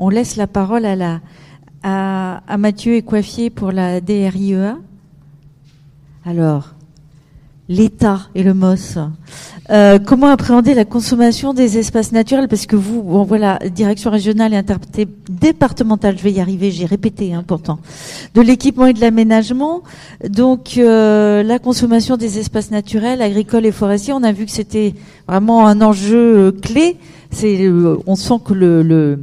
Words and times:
on 0.00 0.08
laisse 0.08 0.36
la 0.36 0.46
parole 0.46 0.86
à, 0.86 0.96
la, 0.96 1.20
à, 1.82 2.56
Mathieu 2.56 2.94
Écoiffier 2.94 3.50
pour 3.50 3.70
la 3.70 4.00
DRIEA. 4.00 4.78
Alors, 6.24 6.74
l'État 7.68 8.22
et 8.34 8.42
le 8.42 8.54
MOS. 8.54 8.98
Euh, 9.68 9.98
comment 9.98 10.28
appréhender 10.28 10.74
la 10.74 10.86
consommation 10.86 11.52
des 11.52 11.76
espaces 11.76 12.12
naturels? 12.12 12.48
Parce 12.48 12.64
que 12.64 12.76
vous, 12.76 13.02
bon 13.02 13.24
voilà, 13.24 13.58
direction 13.58 14.10
régionale 14.10 14.54
et 14.54 15.06
départementale, 15.28 16.16
je 16.16 16.24
vais 16.24 16.32
y 16.32 16.40
arriver, 16.40 16.70
j'ai 16.70 16.86
répété 16.86 17.34
hein, 17.34 17.44
pourtant, 17.46 17.78
de 18.34 18.40
l'équipement 18.40 18.86
et 18.86 18.94
de 18.94 19.00
l'aménagement. 19.00 19.82
Donc 20.26 20.78
euh, 20.78 21.42
la 21.42 21.58
consommation 21.58 22.16
des 22.16 22.38
espaces 22.38 22.70
naturels, 22.70 23.20
agricoles 23.20 23.66
et 23.66 23.72
forestiers, 23.72 24.14
on 24.14 24.22
a 24.22 24.32
vu 24.32 24.46
que 24.46 24.50
c'était 24.50 24.94
vraiment 25.28 25.66
un 25.66 25.82
enjeu 25.82 26.38
euh, 26.38 26.52
clé. 26.52 26.96
C'est, 27.30 27.70
on 28.06 28.16
sent 28.16 28.40
que 28.44 28.54
le, 28.54 28.82
le 28.82 29.20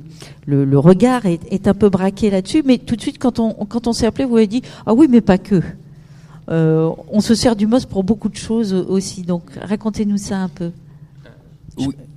le, 0.48 0.80
regard 0.80 1.26
est, 1.26 1.42
est, 1.52 1.68
un 1.68 1.74
peu 1.74 1.90
braqué 1.90 2.30
là-dessus, 2.30 2.64
mais 2.66 2.78
tout 2.78 2.96
de 2.96 3.02
suite, 3.02 3.20
quand 3.20 3.40
on, 3.40 3.52
quand 3.66 3.88
on 3.88 3.94
s'est 3.94 4.06
appelé, 4.06 4.26
vous 4.26 4.38
avez 4.38 4.48
dit 4.48 4.62
Ah 4.86 4.94
oui, 4.94 5.08
mais 5.10 5.22
pas 5.22 5.38
que. 5.38 5.62
Euh, 6.50 6.90
on 7.12 7.20
se 7.20 7.36
sert 7.36 7.58
du 7.58 7.68
MOS 7.68 7.86
pour 7.86 8.06
beaucoup 8.06 8.30
de 8.30 8.38
choses 8.38 8.74
aussi. 8.74 9.24
Donc 9.24 9.44
racontez-nous 9.62 10.18
ça 10.18 10.38
un 10.38 10.48
peu. 10.48 10.72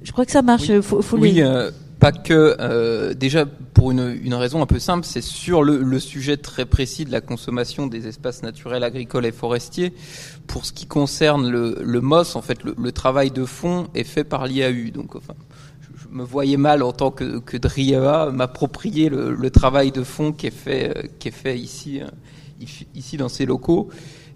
Je, 0.02 0.12
crois 0.12 0.24
que 0.24 0.30
ça 0.30 0.42
marche. 0.42 0.68
Oui, 0.68 0.80
faut, 0.80 1.02
oui 1.18 1.42
euh, 1.42 1.72
pas 1.98 2.12
que. 2.12 2.56
Euh, 2.60 3.14
déjà 3.14 3.44
pour 3.74 3.90
une, 3.90 4.34
raison 4.34 4.62
un 4.62 4.66
peu 4.66 4.78
simple, 4.78 5.04
c'est 5.04 5.22
sur 5.22 5.64
le, 5.64 5.98
sujet 5.98 6.36
très 6.36 6.66
précis 6.66 7.04
de 7.04 7.10
la 7.10 7.20
consommation 7.20 7.88
des 7.88 8.06
espaces 8.06 8.42
naturels, 8.42 8.84
agricoles 8.84 9.26
et 9.26 9.32
forestiers. 9.32 9.92
Pour 10.46 10.66
ce 10.66 10.72
qui 10.72 10.86
concerne 10.86 11.48
le, 11.48 12.00
MOS, 12.00 12.36
en 12.36 12.42
fait, 12.42 12.58
le, 12.62 12.92
travail 12.92 13.30
de 13.30 13.44
fond 13.44 13.88
est 13.94 14.04
fait 14.04 14.24
par 14.24 14.46
l'IAU. 14.46 14.90
Donc, 14.92 15.16
enfin, 15.16 15.34
me 16.10 16.24
voyais 16.24 16.56
mal 16.56 16.82
en 16.82 16.92
tant 16.92 17.10
que, 17.10 17.38
que 17.38 17.56
DRIEA 17.56 18.30
m'approprier 18.32 19.08
le, 19.08 19.50
travail 19.50 19.92
de 19.92 20.02
fond 20.02 20.32
qui 20.32 20.46
est 20.46 20.50
fait, 20.50 21.10
qui 21.18 21.28
est 21.28 21.32
fait 21.32 21.58
ici, 21.58 22.00
ici 22.94 23.16
dans 23.16 23.28
ces 23.28 23.46
locaux. 23.46 23.88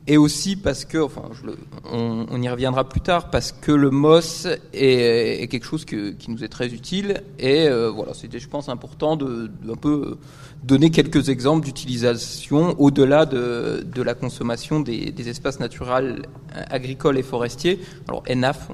Et 0.07 0.19
aussi 0.19 0.57
parce 0.57 0.85
que, 0.85 0.99
enfin, 0.99 1.31
je 1.33 1.47
le, 1.47 1.57
on, 1.91 2.27
on, 2.31 2.43
y 2.43 2.49
reviendra 2.49 2.87
plus 2.87 3.01
tard, 3.01 3.31
parce 3.31 3.53
que 3.53 3.73
le 3.73 3.91
MOS 3.91 4.47
est, 4.75 5.43
est 5.43 5.49
quelque 5.49 5.65
chose 5.65 5.87
que, 5.87 6.11
qui 6.11 6.31
nous 6.31 6.45
est 6.45 6.49
très 6.49 6.75
utile, 6.75 7.23
et 7.39 7.69
euh, 7.69 7.89
voilà, 7.89 8.13
c'était, 8.13 8.39
je 8.39 8.49
pense, 8.49 8.69
important 8.69 9.17
de, 9.17 9.51
de, 9.63 9.73
un 9.73 9.77
peu 9.77 10.19
donner 10.67 10.91
quelques 10.91 11.29
exemples 11.29 11.67
d'utilisation 11.67 12.75
au-delà 12.81 13.27
de, 13.27 13.85
de, 13.87 14.03
la 14.03 14.15
consommation 14.15 14.81
des, 14.81 15.29
espaces 15.29 15.61
naturels 15.61 16.23
agricoles 16.71 17.19
et 17.19 17.23
forestiers. 17.23 17.81
Alors, 18.09 18.23
ENAF, 18.31 18.69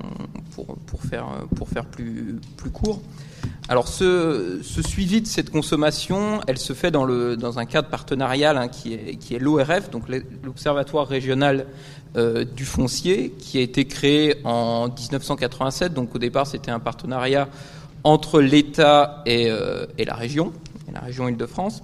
pour, 0.55 0.66
pour, 0.86 1.02
faire, 1.02 1.27
pour 1.56 1.68
faire 1.68 1.86
plus, 1.86 2.38
plus 2.56 2.70
court. 2.70 3.00
Alors 3.68 3.86
ce, 3.88 4.61
suivi 4.62 5.20
de 5.20 5.27
cette 5.27 5.50
consommation, 5.50 6.41
elle 6.46 6.58
se 6.58 6.72
fait 6.72 6.91
dans, 6.91 7.05
le, 7.05 7.36
dans 7.36 7.58
un 7.58 7.66
cadre 7.66 7.88
partenarial 7.88 8.58
hein, 8.58 8.68
qui 8.68 8.94
est, 8.94 9.16
qui 9.16 9.34
est 9.34 9.38
l'ORF, 9.38 9.91
donc 9.91 10.05
l'Observatoire 10.42 11.06
régional 11.06 11.66
euh, 12.16 12.44
du 12.44 12.64
foncier, 12.64 13.30
qui 13.38 13.58
a 13.58 13.61
été 13.61 13.84
créé 13.84 14.36
en 14.44 14.88
1987. 14.88 15.94
Donc 15.94 16.14
au 16.14 16.18
départ, 16.18 16.46
c'était 16.46 16.72
un 16.72 16.80
partenariat 16.80 17.48
entre 18.02 18.41
l'État 18.41 19.22
et, 19.27 19.50
euh, 19.50 19.86
et, 19.98 20.05
la 20.05 20.14
région, 20.14 20.52
la 20.92 21.00
région 21.00 21.28
Île-de-France. 21.28 21.83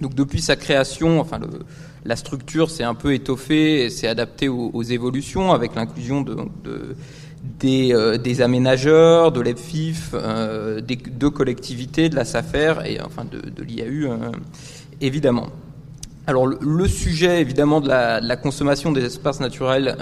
Donc 0.00 0.14
depuis 0.14 0.40
sa 0.40 0.56
création, 0.56 1.20
enfin 1.20 1.40
la 2.04 2.16
structure 2.16 2.70
s'est 2.70 2.84
un 2.84 2.94
peu 2.94 3.14
étoffée 3.14 3.84
et 3.84 3.90
s'est 3.90 4.08
adaptée 4.08 4.48
aux, 4.48 4.82
évolutions 4.82 5.52
avec 5.52 5.74
l'inclusion 5.74 6.22
de, 6.22 6.36
euh, 7.64 8.18
des 8.18 8.40
aménageurs, 8.40 9.32
de 9.32 9.40
l'EPFIF, 9.40 10.10
euh, 10.14 10.80
des, 10.80 10.96
de 10.96 11.28
collectivités, 11.28 12.08
de 12.08 12.16
la 12.16 12.24
SAFER 12.24 12.74
et 12.84 13.00
enfin 13.00 13.24
de, 13.24 13.62
l'IAU, 13.62 14.10
euh, 14.10 14.30
évidemment. 15.00 15.48
Alors 16.26 16.46
le, 16.46 16.88
sujet 16.88 17.40
évidemment 17.40 17.80
de 17.80 17.88
la, 17.88 18.36
consommation 18.36 18.92
des 18.92 19.04
espaces 19.04 19.40
naturels 19.40 19.96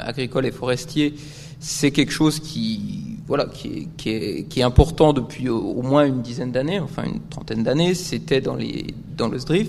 agricoles 0.00 0.46
et 0.46 0.52
forestiers, 0.52 1.14
c'est 1.58 1.90
quelque 1.90 2.12
chose 2.12 2.38
qui 2.38 3.01
voilà 3.26 3.46
qui 3.46 3.68
est, 3.68 3.88
qui 3.96 4.10
est, 4.10 4.48
qui 4.48 4.60
est 4.60 4.64
important 4.64 5.12
depuis 5.12 5.48
au, 5.48 5.82
moins 5.82 6.06
une 6.06 6.22
dizaine 6.22 6.52
d'années, 6.52 6.80
enfin 6.80 7.04
une 7.04 7.20
trentaine 7.30 7.62
d'années. 7.62 7.94
C'était 7.94 8.40
dans 8.40 8.56
les 8.56 8.86
dans 9.16 9.28
le 9.28 9.38
SDRIF 9.38 9.68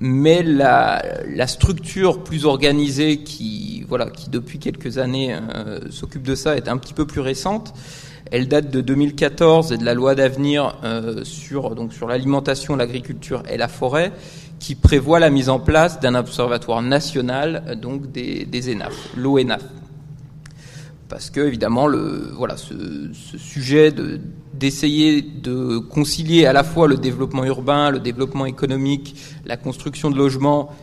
mais 0.00 0.42
la, 0.42 1.02
la, 1.26 1.46
structure 1.46 2.22
plus 2.22 2.44
organisée 2.44 3.18
qui, 3.18 3.84
voilà, 3.88 4.06
qui 4.06 4.30
depuis 4.30 4.58
quelques 4.58 4.98
années 4.98 5.34
euh, 5.34 5.80
s'occupe 5.90 6.22
de 6.22 6.34
ça 6.34 6.56
est 6.56 6.68
un 6.68 6.76
petit 6.76 6.94
peu 6.94 7.06
plus 7.06 7.20
récente. 7.20 7.74
Elle 8.30 8.46
date 8.46 8.70
de 8.70 8.80
2014 8.80 9.72
et 9.72 9.78
de 9.78 9.84
la 9.84 9.94
loi 9.94 10.14
d'avenir 10.14 10.76
euh, 10.84 11.24
sur 11.24 11.74
donc 11.74 11.92
sur 11.92 12.06
l'alimentation, 12.06 12.76
l'agriculture 12.76 13.42
et 13.50 13.56
la 13.56 13.68
forêt, 13.68 14.12
qui 14.60 14.74
prévoit 14.74 15.18
la 15.18 15.30
mise 15.30 15.48
en 15.48 15.58
place 15.58 15.98
d'un 15.98 16.14
observatoire 16.14 16.82
national 16.82 17.78
donc 17.80 18.12
des, 18.12 18.44
des 18.44 18.72
ENAF, 18.72 18.94
l'ONAF 19.16 19.62
parce 21.08 21.30
que 21.30 21.40
évidemment 21.40 21.86
le 21.86 22.32
voilà 22.36 22.56
ce, 22.56 22.74
ce 23.12 23.38
sujet 23.38 23.90
de 23.90 24.20
d'essayer 24.54 25.22
de 25.22 25.78
concilier 25.78 26.46
à 26.46 26.52
la 26.52 26.64
fois 26.64 26.88
le 26.88 26.96
développement 26.96 27.44
urbain, 27.44 27.90
le 27.90 28.00
développement 28.00 28.46
économique, 28.46 29.14
la 29.46 29.56
construction 29.56 30.10
de 30.10 30.16
logements 30.16 30.74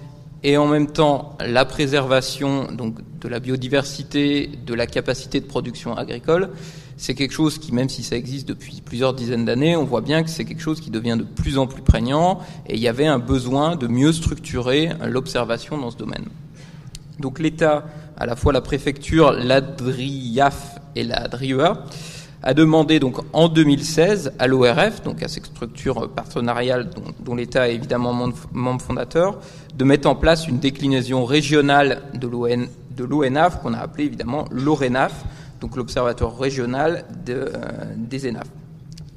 et 0.43 0.57
en 0.57 0.67
même 0.67 0.87
temps 0.87 1.37
la 1.45 1.65
préservation 1.65 2.71
donc 2.71 2.99
de 3.19 3.27
la 3.27 3.39
biodiversité, 3.39 4.49
de 4.65 4.73
la 4.73 4.87
capacité 4.87 5.39
de 5.41 5.45
production 5.45 5.95
agricole, 5.97 6.51
c'est 6.97 7.15
quelque 7.15 7.33
chose 7.33 7.57
qui 7.57 7.73
même 7.73 7.89
si 7.89 8.03
ça 8.03 8.15
existe 8.15 8.47
depuis 8.47 8.81
plusieurs 8.83 9.13
dizaines 9.13 9.45
d'années, 9.45 9.75
on 9.75 9.83
voit 9.83 10.01
bien 10.01 10.23
que 10.23 10.29
c'est 10.29 10.45
quelque 10.45 10.61
chose 10.61 10.79
qui 10.79 10.89
devient 10.89 11.17
de 11.17 11.23
plus 11.23 11.57
en 11.57 11.67
plus 11.67 11.81
prégnant 11.81 12.39
et 12.67 12.75
il 12.75 12.79
y 12.79 12.87
avait 12.87 13.07
un 13.07 13.19
besoin 13.19 13.75
de 13.75 13.87
mieux 13.87 14.13
structurer 14.13 14.91
l'observation 15.05 15.77
dans 15.77 15.91
ce 15.91 15.97
domaine. 15.97 16.25
Donc 17.19 17.39
l'État 17.39 17.85
à 18.17 18.25
la 18.25 18.35
fois 18.35 18.53
la 18.53 18.61
préfecture, 18.61 19.31
l'ADRIAF 19.31 20.79
et 20.95 21.03
la 21.03 21.27
DRIEA, 21.27 21.83
a 22.43 22.53
demandé 22.53 22.99
donc 22.99 23.17
en 23.33 23.47
2016 23.49 24.33
à 24.37 24.47
l'ORF, 24.47 25.01
donc 25.03 25.23
à 25.23 25.27
cette 25.27 25.47
structure 25.47 26.09
partenariale 26.09 26.89
dont, 27.19 27.35
l'État 27.35 27.69
est 27.69 27.73
évidemment 27.75 28.31
membre 28.53 28.81
fondateur, 28.81 29.39
de 29.75 29.83
mettre 29.83 30.07
en 30.07 30.15
place 30.15 30.47
une 30.47 30.59
déclinaison 30.59 31.25
régionale 31.25 32.03
de 32.13 33.03
l'ONAF 33.03 33.61
qu'on 33.61 33.73
a 33.73 33.79
appelé 33.79 34.05
évidemment 34.05 34.45
l'ORENAF, 34.51 35.25
donc 35.59 35.75
l'Observatoire 35.75 36.37
régional 36.37 37.05
euh, 37.29 37.49
des 37.97 38.29
ENAF. 38.29 38.47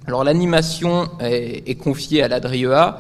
Alors 0.06 0.25
l'animation 0.25 1.10
est, 1.20 1.75
confiée 1.75 2.22
à 2.22 2.28
la 2.28 2.41
DRIEA, 2.41 2.98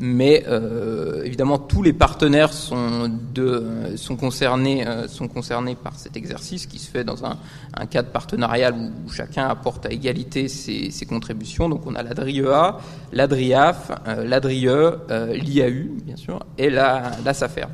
mais 0.00 0.44
euh, 0.46 1.22
évidemment 1.24 1.58
tous 1.58 1.82
les 1.82 1.92
partenaires 1.92 2.52
sont, 2.52 3.10
de, 3.34 3.94
sont, 3.96 4.16
concernés, 4.16 4.86
euh, 4.86 5.08
sont 5.08 5.28
concernés 5.28 5.74
par 5.74 5.98
cet 5.98 6.16
exercice 6.16 6.66
qui 6.66 6.78
se 6.78 6.90
fait 6.90 7.04
dans 7.04 7.24
un, 7.24 7.36
un 7.74 7.86
cadre 7.86 8.10
partenarial 8.10 8.74
où, 8.74 9.10
chacun 9.10 9.48
apporte 9.48 9.86
à 9.86 9.90
égalité 9.90 10.48
ses, 10.48 10.90
ses, 10.90 11.06
contributions. 11.06 11.68
Donc 11.68 11.86
on 11.86 11.94
a 11.94 12.02
l'ADRIEA, 12.02 12.78
l'ADRIAF, 13.12 13.90
euh, 14.06 14.24
l'ADRIE, 14.24 14.68
euh, 14.68 15.34
l'IAU 15.34 15.88
bien 16.04 16.16
sûr, 16.16 16.44
et 16.56 16.70
la, 16.70 17.12
la 17.24 17.34
SAFER. 17.34 17.66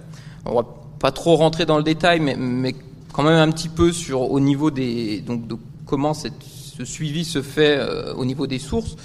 On 0.46 0.54
va 0.54 0.66
pas 0.98 1.10
trop 1.10 1.36
rentrer 1.36 1.66
dans 1.66 1.76
le 1.76 1.84
détail, 1.84 2.20
mais, 2.20 2.36
mais 2.36 2.74
quand 3.12 3.22
même 3.22 3.36
un 3.36 3.52
petit 3.52 3.68
peu 3.68 3.92
sur 3.92 4.30
au 4.30 4.40
niveau 4.40 4.70
des 4.70 5.20
donc 5.20 5.46
de 5.46 5.56
comment 5.86 6.14
cette, 6.14 6.42
ce 6.76 6.84
suivi 6.84 7.24
se 7.24 7.42
fait 7.42 7.76
euh, 7.78 8.14
au 8.14 8.24
niveau 8.24 8.46
des 8.46 8.58
sources. 8.58 8.96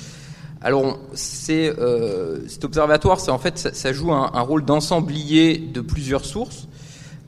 Alors, 0.62 1.00
c'est, 1.14 1.70
euh, 1.80 2.48
cet 2.48 2.66
observatoire, 2.66 3.20
c'est 3.20 3.32
en 3.32 3.40
fait, 3.40 3.58
ça, 3.58 3.74
ça 3.74 3.94
joue 3.94 4.12
un, 4.12 4.32
un 4.34 4.42
rôle 4.42 4.66
d'ensemblier 4.66 5.58
de 5.58 5.82
plusieurs 5.82 6.26
sources. 6.26 6.68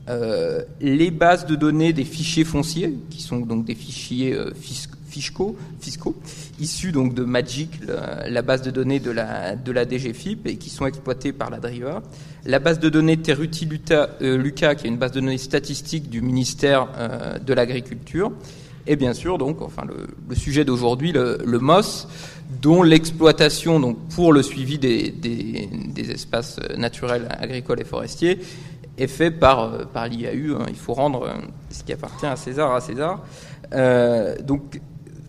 Euh, 0.08 0.62
les 0.80 1.10
bases 1.10 1.46
de 1.46 1.54
données 1.54 1.92
des 1.92 2.04
fichiers 2.04 2.44
fonciers, 2.44 2.98
qui 3.08 3.22
sont 3.22 3.38
donc 3.38 3.64
des 3.64 3.74
fichiers 3.74 4.34
euh, 4.34 4.50
fiscaux, 5.12 5.56
fiscaux, 5.80 6.16
issus 6.58 6.90
donc 6.90 7.14
de 7.14 7.22
Magic, 7.22 7.70
la, 7.86 8.42
base 8.42 8.62
de 8.62 8.70
données 8.70 8.98
de 8.98 9.10
la, 9.10 9.54
de 9.54 9.70
la 9.70 9.88
DGFIP, 9.88 10.46
et 10.46 10.56
qui 10.56 10.70
sont 10.70 10.86
exploités 10.86 11.32
par 11.32 11.50
la 11.50 11.58
DRIVA. 11.58 12.02
La 12.44 12.58
base 12.58 12.80
de 12.80 12.88
données 12.88 13.18
Teruti 13.18 13.68
euh, 13.92 14.50
qui 14.50 14.64
est 14.64 14.84
une 14.84 14.96
base 14.96 15.12
de 15.12 15.20
données 15.20 15.38
statistique 15.38 16.10
du 16.10 16.22
ministère 16.22 16.88
euh, 16.96 17.38
de 17.38 17.54
l'Agriculture. 17.54 18.32
Et 18.86 18.96
bien 18.96 19.14
sûr, 19.14 19.38
donc, 19.38 19.62
enfin, 19.62 19.82
le, 19.86 20.34
sujet 20.34 20.64
d'aujourd'hui, 20.64 21.12
le, 21.12 21.58
MOS, 21.58 22.08
dont 22.60 22.82
l'exploitation 22.82 23.78
donc 23.78 23.96
pour 24.14 24.32
le 24.32 24.42
suivi 24.42 24.78
des, 24.78 25.10
des, 25.10 26.10
espaces 26.10 26.58
naturels, 26.76 27.28
agricoles 27.40 27.80
et 27.80 27.84
forestiers 27.84 28.40
est 28.98 29.06
fait 29.06 29.30
par, 29.30 29.86
par 29.88 30.08
l'IAU. 30.08 30.56
Hein. 30.56 30.66
Il 30.68 30.76
faut 30.76 30.94
rendre 30.94 31.32
ce 31.70 31.82
qui 31.84 31.92
appartient 31.92 32.26
à 32.26 32.36
César 32.36 32.74
à 32.74 32.80
César. 32.80 33.20
Euh, 33.72 34.36
donc 34.42 34.80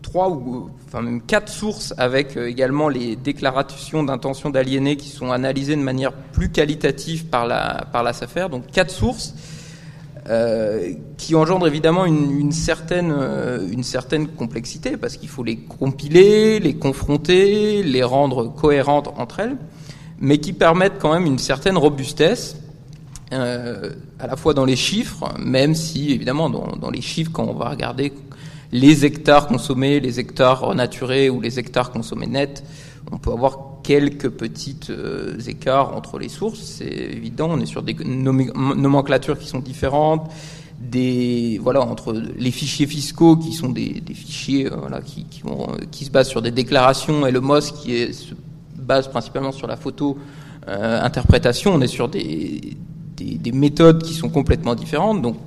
trois 0.01 0.29
ou 0.29 0.69
enfin 0.85 1.01
même 1.01 1.21
quatre 1.21 1.49
sources 1.49 1.93
avec 1.97 2.35
euh, 2.35 2.47
également 2.47 2.89
les 2.89 3.15
déclarations 3.15 4.03
d'intention 4.03 4.49
d'aliéner 4.49 4.97
qui 4.97 5.07
sont 5.07 5.31
analysées 5.31 5.77
de 5.77 5.81
manière 5.81 6.11
plus 6.11 6.49
qualitative 6.49 7.25
par 7.27 7.47
la 7.47 7.85
par 7.91 8.03
la 8.03 8.11
SAFER. 8.11 8.47
Donc 8.51 8.67
quatre 8.67 8.91
sources 8.91 9.33
euh, 10.29 10.93
qui 11.17 11.35
engendre 11.35 11.67
évidemment 11.67 12.05
une, 12.05 12.39
une 12.39 12.53
certaine, 12.53 13.13
euh, 13.13 13.67
une 13.69 13.83
certaine 13.83 14.27
complexité, 14.27 14.95
parce 14.95 15.17
qu'il 15.17 15.27
faut 15.27 15.43
les 15.43 15.57
compiler, 15.57 16.59
les 16.59 16.75
confronter, 16.75 17.83
les 17.83 18.03
rendre 18.03 18.47
cohérentes 18.47 19.09
entre 19.17 19.41
elles, 19.41 19.57
mais 20.19 20.37
qui 20.37 20.53
permettent 20.53 20.97
quand 20.99 21.11
même 21.11 21.25
une 21.25 21.39
certaine 21.39 21.77
robustesse, 21.77 22.55
euh, 23.33 23.91
à 24.17 24.27
la 24.27 24.37
fois 24.37 24.53
dans 24.53 24.63
les 24.63 24.77
chiffres, 24.77 25.25
même 25.39 25.75
si 25.75 26.13
évidemment 26.13 26.49
dans, 26.49 26.77
dans, 26.77 26.89
les 26.89 27.01
chiffres, 27.01 27.31
quand 27.33 27.43
on 27.45 27.55
va 27.55 27.69
regarder 27.69 28.13
les 28.71 29.05
hectares 29.05 29.47
consommés, 29.47 29.99
les 29.99 30.21
hectares 30.21 30.73
naturés 30.73 31.29
ou 31.29 31.41
les 31.41 31.59
hectares 31.59 31.91
consommés 31.91 32.27
nets, 32.27 32.63
on 33.11 33.17
peut 33.17 33.31
avoir 33.31 33.72
quelques 33.83 34.29
petites 34.29 34.89
euh, 34.89 35.37
écarts 35.47 35.95
entre 35.95 36.17
les 36.17 36.29
sources, 36.29 36.61
c'est 36.61 36.85
évident. 36.87 37.49
On 37.51 37.59
est 37.59 37.65
sur 37.65 37.83
des 37.83 37.95
nomenclatures 38.03 39.37
qui 39.37 39.47
sont 39.47 39.59
différentes, 39.59 40.31
des 40.79 41.59
voilà 41.61 41.81
entre 41.81 42.13
les 42.13 42.51
fichiers 42.51 42.87
fiscaux 42.87 43.37
qui 43.37 43.53
sont 43.53 43.69
des, 43.69 44.01
fichiers 44.13 44.71
euh, 44.71 44.75
voilà 44.75 45.01
qui, 45.01 46.05
se 46.05 46.09
basent 46.09 46.29
sur 46.29 46.41
des 46.41 46.51
déclarations 46.51 47.25
et 47.25 47.31
le 47.31 47.41
MOS 47.41 47.71
qui 47.71 48.13
se 48.13 48.33
base 48.75 49.07
principalement 49.07 49.51
sur 49.51 49.67
la 49.67 49.77
photo 49.77 50.17
euh, 50.67 51.01
interprétation. 51.01 51.73
On 51.73 51.81
est 51.81 51.87
sur 51.87 52.09
des, 52.09 52.77
des, 53.15 53.35
des, 53.35 53.51
méthodes 53.51 54.03
qui 54.03 54.13
sont 54.13 54.29
complètement 54.29 54.75
différentes. 54.75 55.21
Donc 55.21 55.37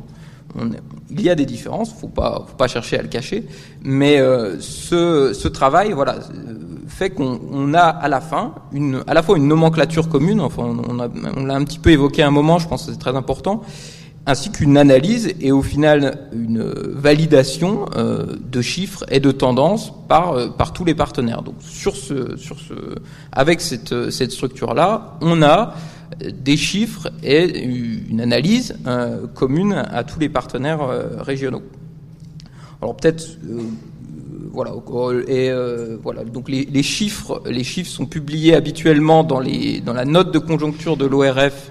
on, 0.59 0.71
il 1.11 1.21
y 1.21 1.31
a 1.31 1.35
des 1.35 1.47
différences, 1.47 1.93
faut 1.93 2.09
pas 2.09 2.45
faut 2.49 2.57
pas 2.57 2.69
chercher 2.69 2.99
à 2.99 3.03
le 3.03 3.09
cacher, 3.09 3.47
mais 3.83 4.19
euh, 4.19 4.59
ce, 4.61 5.33
ce 5.33 5.49
travail 5.49 5.93
voilà 5.93 6.19
fait 6.87 7.11
qu'on 7.11 7.75
a 7.75 7.81
à 7.81 8.09
la 8.09 8.21
fin 8.21 8.55
une, 8.73 9.03
à 9.07 9.15
la 9.15 9.23
fois 9.23 9.37
une 9.37 9.49
nomenclature 9.49 10.09
commune, 10.09 10.41
enfin 10.41 10.63
on, 10.89 11.45
l'a 11.45 11.55
un 11.55 11.65
petit 11.65 11.79
peu 11.79 11.91
évoqué 11.91 12.23
à 12.23 12.29
un 12.29 12.31
moment, 12.31 12.59
je 12.59 12.69
pense 12.69 12.87
que 12.87 12.93
c'est 12.93 12.99
très 12.99 13.17
important, 13.17 13.63
ainsi 14.27 14.51
qu'une 14.51 14.77
analyse 14.77 15.35
et 15.41 15.53
au 15.53 15.63
final 15.63 16.29
une 16.33 16.63
validation 16.63 17.87
euh, 17.97 18.27
de 18.41 18.61
chiffres 18.61 19.05
et 19.11 19.21
de 19.21 19.31
tendances 19.31 19.93
par 20.09 20.33
euh, 20.33 20.49
par 20.49 20.73
tous 20.73 20.85
les 20.85 20.95
partenaires. 20.95 21.43
Donc 21.43 21.57
sur 21.61 21.97
ce 21.97 22.37
sur 22.37 22.59
ce 22.59 22.75
avec 23.33 23.61
cette 23.61 24.11
cette 24.11 24.33
structure 24.33 24.75
là, 24.75 25.17
on 25.21 25.43
a 25.43 25.75
des 26.21 26.57
chiffres 26.57 27.09
et 27.23 27.63
une 27.63 28.21
analyse 28.21 28.77
euh, 28.87 29.27
commune 29.27 29.73
à 29.73 30.05
tous 30.05 30.19
les 30.19 30.29
partenaires 30.29 30.83
euh, 30.83 31.21
régionaux. 31.21 31.63
Alors 32.81 32.97
peut-être 32.97 33.39
euh, 33.49 33.63
voilà 34.57 34.73
et 35.29 35.51
euh, 35.51 35.99
voilà. 36.03 36.25
Donc 36.25 36.49
les, 36.49 36.83
chiffres 36.83 37.43
les 37.45 37.63
chiffres 37.63 37.91
sont 37.91 38.07
publiés 38.07 38.55
habituellement 38.55 39.23
dans 39.23 39.39
la 39.39 40.05
note 40.07 40.33
de 40.33 40.39
conjoncture 40.39 40.97
de 40.97 41.05
l'ORF 41.05 41.71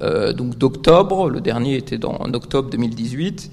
euh, 0.00 0.32
donc 0.32 0.56
d'octobre. 0.56 1.28
Le 1.28 1.42
dernier 1.42 1.76
était 1.76 2.02
en 2.06 2.32
octobre 2.32 2.70
2018 2.70 3.50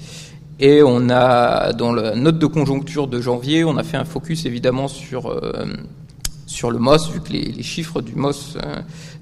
et 0.61 0.81
on 0.81 1.09
a 1.09 1.73
dans 1.73 1.91
la 1.91 2.15
note 2.15 2.39
de 2.39 2.45
conjoncture 2.45 3.07
de 3.07 3.19
janvier 3.19 3.65
on 3.65 3.75
a 3.75 3.83
fait 3.83 3.97
un 3.97 4.05
focus 4.05 4.45
évidemment 4.45 4.87
sur 4.87 5.27
euh, 5.27 5.65
le 6.63 6.79
MOS 6.79 7.11
vu 7.11 7.19
que 7.19 7.33
les, 7.33 7.63
chiffres 7.63 8.01
du 8.01 8.15
MOS 8.15 8.57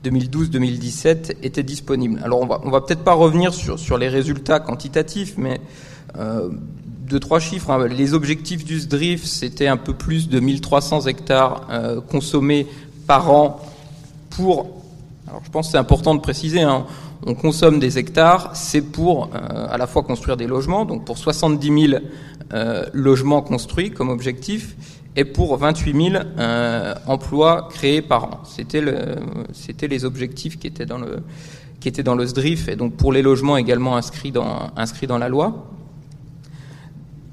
2012-2017 0.04 1.38
étaient 1.42 1.64
disponibles. 1.64 2.22
Alors 2.24 2.42
on 2.42 2.46
va 2.46 2.60
va 2.64 2.82
peut-être 2.82 3.04
pas 3.04 3.14
revenir 3.14 3.56
sur 3.56 3.80
sur 3.80 3.98
les 3.98 4.08
résultats 4.08 4.60
quantitatifs 4.60 5.34
mais 5.36 5.60
deux, 7.08 7.20
trois 7.20 7.40
chiffres. 7.40 7.72
Hein. 7.72 7.88
Les 7.88 8.14
objectifs 8.14 8.66
du 8.66 8.80
SDRIF, 8.80 9.24
c'était 9.24 9.68
un 9.68 9.78
peu 9.78 9.94
plus 9.94 10.30
de 10.30 10.40
1300 10.40 11.08
hectares 11.08 11.68
euh, 11.70 12.02
consommés 12.02 12.68
par 13.08 13.32
an 13.32 13.62
pour. 14.30 14.68
Alors, 15.28 15.42
je 15.46 15.50
pense 15.50 15.68
que 15.68 15.72
c'est 15.74 15.78
important 15.78 16.16
de 16.16 16.22
préciser. 16.22 16.62
Hein, 16.62 16.86
on 17.26 17.34
consomme 17.34 17.80
des 17.80 17.98
hectares, 17.98 18.52
c'est 18.56 18.82
pour 18.82 19.30
euh, 19.34 19.68
à 19.70 19.78
la 19.78 19.88
fois 19.88 20.04
construire 20.04 20.38
des 20.38 20.48
logements, 20.48 20.86
donc 20.86 21.06
pour 21.06 21.18
70 21.18 21.88
000 21.90 22.04
euh, 22.54 22.86
logements 22.94 23.42
construits 23.42 23.92
comme 23.92 24.10
objectif, 24.10 24.76
et 25.16 25.26
pour 25.26 25.58
28 25.58 26.12
000 26.12 26.24
euh, 26.38 26.94
emplois 27.08 27.70
créés 27.72 28.02
par 28.02 28.24
an. 28.26 28.44
C'était 28.46 29.88
les 29.88 30.06
objectifs 30.06 30.60
qui 30.60 30.68
étaient 30.68 30.86
dans 30.86 31.00
le, 31.00 31.24
qui 31.80 31.88
étaient 31.88 32.04
dans 32.04 32.16
le 32.16 32.26
SDRIF, 32.26 32.70
et 32.70 32.76
donc 32.76 32.94
pour 32.96 33.12
les 33.12 33.22
logements 33.22 33.58
également 33.58 33.98
inscrits 33.98 34.32
dans, 34.32 34.70
inscrits 34.76 35.08
dans 35.08 35.18
la 35.18 35.28
loi. 35.28 35.68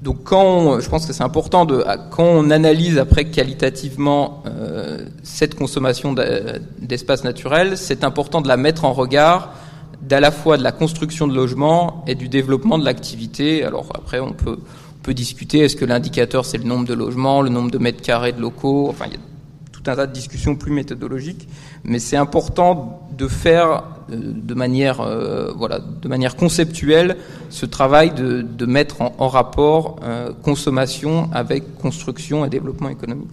Donc 0.05 0.17
quand 0.23 0.79
je 0.79 0.87
pense 0.87 1.07
que 1.07 1.13
c'est 1.13 1.23
important 1.23 1.65
de 1.65 1.83
quand 2.11 2.23
on 2.23 2.51
analyse 2.51 2.99
après 2.99 3.25
qualitativement 3.25 4.43
euh, 4.45 5.03
cette 5.23 5.55
consommation 5.55 6.13
d'espace 6.79 7.23
naturel, 7.23 7.75
c'est 7.75 8.03
important 8.03 8.41
de 8.41 8.47
la 8.47 8.55
mettre 8.55 8.85
en 8.85 8.93
regard 8.93 9.55
d'à 10.03 10.19
la 10.19 10.29
fois 10.29 10.57
de 10.57 10.63
la 10.63 10.71
construction 10.71 11.27
de 11.27 11.33
logements 11.33 12.03
et 12.05 12.13
du 12.13 12.29
développement 12.29 12.77
de 12.77 12.85
l'activité. 12.85 13.63
Alors 13.63 13.87
après 13.95 14.19
on 14.19 14.31
peut 14.31 14.59
on 14.59 15.01
peut 15.01 15.15
discuter 15.15 15.61
est-ce 15.61 15.75
que 15.75 15.85
l'indicateur 15.85 16.45
c'est 16.45 16.59
le 16.59 16.65
nombre 16.65 16.85
de 16.85 16.93
logements, 16.93 17.41
le 17.41 17.49
nombre 17.49 17.71
de 17.71 17.79
mètres 17.79 18.03
carrés 18.03 18.31
de 18.31 18.39
locaux, 18.39 18.87
enfin 18.87 19.05
il 19.07 19.13
y 19.13 19.15
a 19.15 19.19
tout 19.71 19.89
un 19.89 19.95
tas 19.95 20.05
de 20.05 20.13
discussions 20.13 20.55
plus 20.55 20.71
méthodologiques, 20.71 21.47
mais 21.83 21.97
c'est 21.97 22.17
important 22.17 23.04
de 23.17 23.27
faire 23.27 23.83
euh, 24.09 24.15
de 24.33 24.53
manière, 24.53 25.01
euh, 25.01 25.51
voilà, 25.55 25.79
de 25.79 26.07
manière 26.07 26.35
conceptuelle 26.35 27.17
ce 27.49 27.65
travail 27.65 28.11
de, 28.11 28.41
de 28.41 28.65
mettre 28.65 29.01
en, 29.01 29.15
en 29.17 29.27
rapport 29.27 29.99
euh, 30.03 30.31
consommation 30.43 31.29
avec 31.33 31.77
construction 31.77 32.45
et 32.45 32.49
développement 32.49 32.89
économique. 32.89 33.31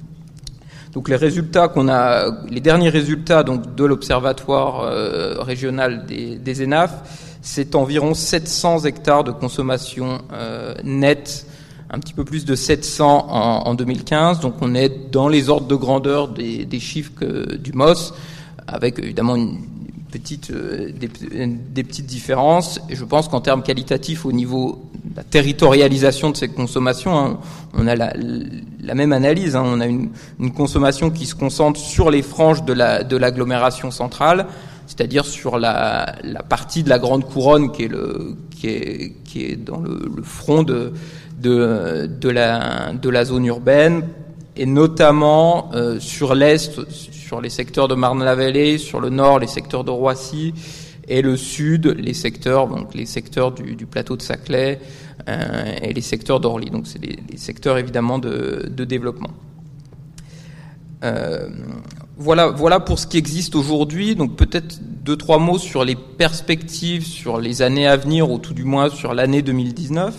Donc 0.92 1.08
les 1.08 1.16
résultats 1.16 1.68
qu'on 1.68 1.88
a, 1.88 2.30
les 2.50 2.60
derniers 2.60 2.90
résultats 2.90 3.42
donc 3.44 3.74
de 3.74 3.84
l'observatoire 3.84 4.80
euh, 4.80 5.36
régional 5.40 6.04
des, 6.04 6.36
des 6.36 6.62
ENAF, 6.64 7.38
c'est 7.40 7.74
environ 7.74 8.12
700 8.12 8.84
hectares 8.84 9.24
de 9.24 9.32
consommation 9.32 10.20
euh, 10.32 10.74
nette, 10.84 11.46
un 11.88 11.98
petit 11.98 12.12
peu 12.12 12.24
plus 12.24 12.44
de 12.44 12.54
700 12.54 13.26
en, 13.30 13.68
en, 13.68 13.74
2015. 13.74 14.40
Donc 14.40 14.56
on 14.60 14.74
est 14.74 15.10
dans 15.10 15.28
les 15.28 15.48
ordres 15.48 15.66
de 15.66 15.74
grandeur 15.74 16.28
des, 16.28 16.66
des 16.66 16.80
chiffres 16.80 17.12
que, 17.16 17.56
du 17.56 17.72
MOS, 17.72 18.12
avec 18.66 18.98
évidemment 18.98 19.36
une, 19.36 19.58
petites, 20.12 20.50
euh, 20.50 20.92
des, 20.92 21.82
petites 21.82 22.06
différences. 22.06 22.80
Et 22.88 22.94
je 22.94 23.04
pense 23.04 23.28
qu'en 23.28 23.40
termes 23.40 23.62
qualitatifs, 23.62 24.24
au 24.24 24.32
niveau 24.32 24.88
de 25.04 25.16
la 25.16 25.24
territorialisation 25.24 26.30
de 26.30 26.36
ces 26.36 26.48
consommations, 26.48 27.18
hein, 27.18 27.40
on 27.74 27.86
a 27.88 27.96
la, 27.96 28.94
même 28.94 29.12
analyse. 29.12 29.56
Hein. 29.56 29.64
On 29.64 29.80
a 29.80 29.86
une, 29.86 30.10
consommation 30.54 31.10
qui 31.10 31.26
se 31.26 31.34
concentre 31.34 31.80
sur 31.80 32.10
les 32.10 32.22
franges 32.22 32.64
de 32.64 33.16
l'agglomération 33.16 33.90
centrale, 33.90 34.46
c'est-à-dire 34.86 35.24
sur 35.24 35.58
la, 35.58 36.14
partie 36.48 36.82
de 36.82 36.90
la 36.90 36.98
grande 36.98 37.24
couronne 37.24 37.72
qui 37.72 37.84
est, 37.84 39.56
dans 39.56 39.80
le, 39.80 40.22
front 40.22 40.62
de 40.62 40.92
la 42.28 43.24
zone 43.24 43.46
urbaine, 43.46 44.04
et 44.56 44.66
notamment 44.66 45.70
euh, 45.74 45.98
sur 45.98 46.34
l'est, 46.34 46.90
sur 46.90 47.40
les 47.40 47.50
secteurs 47.50 47.88
de 47.88 47.94
Marne-la-Vallée, 47.94 48.78
sur 48.78 49.00
le 49.00 49.08
nord, 49.08 49.38
les 49.38 49.46
secteurs 49.46 49.84
de 49.84 49.90
Roissy, 49.90 50.52
et 51.08 51.22
le 51.22 51.36
sud, 51.36 51.86
les 51.98 52.14
secteurs, 52.14 52.68
donc 52.68 52.94
les 52.94 53.06
secteurs 53.06 53.52
du, 53.52 53.74
du 53.74 53.86
plateau 53.86 54.16
de 54.16 54.22
Saclay 54.22 54.80
euh, 55.28 55.74
et 55.82 55.92
les 55.92 56.00
secteurs 56.00 56.40
d'Orly. 56.40 56.70
Donc 56.70 56.86
c'est 56.86 57.02
les, 57.02 57.18
les, 57.30 57.36
secteurs 57.38 57.78
évidemment 57.78 58.18
de, 58.18 58.68
de 58.70 58.84
développement. 58.84 59.30
Euh, 61.02 61.48
voilà, 62.16 62.48
voilà 62.48 62.78
pour 62.78 62.98
ce 62.98 63.06
qui 63.06 63.18
existe 63.18 63.56
aujourd'hui. 63.56 64.14
Donc 64.14 64.36
peut-être 64.36 64.78
deux 64.82 65.16
trois 65.16 65.38
mots 65.38 65.58
sur 65.58 65.84
les 65.84 65.96
perspectives, 65.96 67.04
sur 67.04 67.40
les 67.40 67.62
années 67.62 67.86
à 67.86 67.96
venir, 67.96 68.30
ou 68.30 68.38
tout 68.38 68.54
du 68.54 68.64
moins 68.64 68.88
sur 68.88 69.12
l'année 69.12 69.42
2019. 69.42 70.14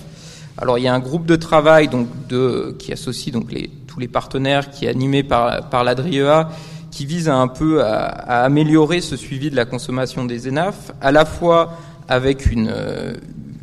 Alors 0.58 0.78
il 0.78 0.84
y 0.84 0.88
a 0.88 0.94
un 0.94 1.00
groupe 1.00 1.25
de 1.25 1.36
travail 1.36 1.88
donc 1.88 2.08
de 2.28 2.75
qui 2.78 2.92
associe 2.92 3.34
donc 3.34 3.52
les, 3.52 3.70
tous 3.94 4.00
les 4.00 4.08
partenaires, 4.08 4.72
qui 4.72 4.86
est 4.86 4.90
animé 4.90 5.24
par 5.24 5.70
par 5.70 5.84
l'ADRIEA 5.84 6.50
qui 6.94 7.06
vise 7.08 7.28
un 7.28 7.48
peu 7.48 7.84
à, 7.84 8.06
à, 8.06 8.44
améliorer 8.44 9.02
ce 9.02 9.18
suivi 9.18 9.50
de 9.50 9.56
la 9.56 9.66
consommation 9.66 10.26
des 10.26 10.48
ENAF, 10.48 10.92
à 11.02 11.12
la 11.12 11.26
fois 11.26 11.74
avec 12.08 12.46
une, 12.52 12.70
euh, 12.72 13.16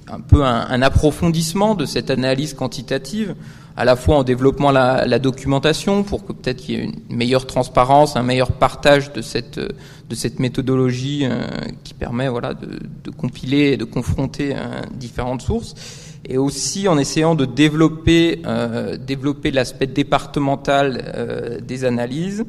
un 0.08 0.20
peu 0.20 0.44
un, 0.44 0.66
un, 0.68 0.82
approfondissement 0.82 1.76
de 1.76 1.84
cette 1.84 2.10
analyse 2.10 2.54
quantitative, 2.54 3.36
à 3.76 3.84
la 3.84 3.94
fois 3.94 4.16
en 4.16 4.24
développant 4.24 4.72
la, 4.72 5.06
la 5.06 5.18
documentation 5.20 6.02
pour 6.02 6.24
que 6.24 6.32
peut-être 6.32 6.56
qu'il 6.56 6.74
y 6.74 6.78
ait 6.78 6.84
une 6.84 7.16
meilleure 7.16 7.46
transparence, 7.46 8.16
un 8.16 8.24
meilleur 8.24 8.50
partage 8.52 9.12
de 9.12 9.22
cette, 9.22 9.58
de 9.60 10.14
cette 10.14 10.40
méthodologie 10.40 11.20
euh, 11.22 11.42
qui 11.84 11.94
permet 11.94 12.28
voilà, 12.28 12.54
de, 12.54 12.80
de, 13.04 13.10
compiler 13.10 13.72
et 13.72 13.76
de 13.76 13.84
confronter 13.84 14.54
euh, 14.56 14.82
différentes 14.92 15.42
sources, 15.42 15.74
et 16.24 16.38
aussi 16.38 16.88
en 16.88 16.98
essayant 16.98 17.34
de 17.34 17.44
développer, 17.44 18.42
euh, 18.46 18.96
développer 18.96 19.50
l'aspect 19.50 19.86
départemental 19.86 21.12
euh, 21.14 21.60
des 21.60 21.84
analyses, 21.84 22.44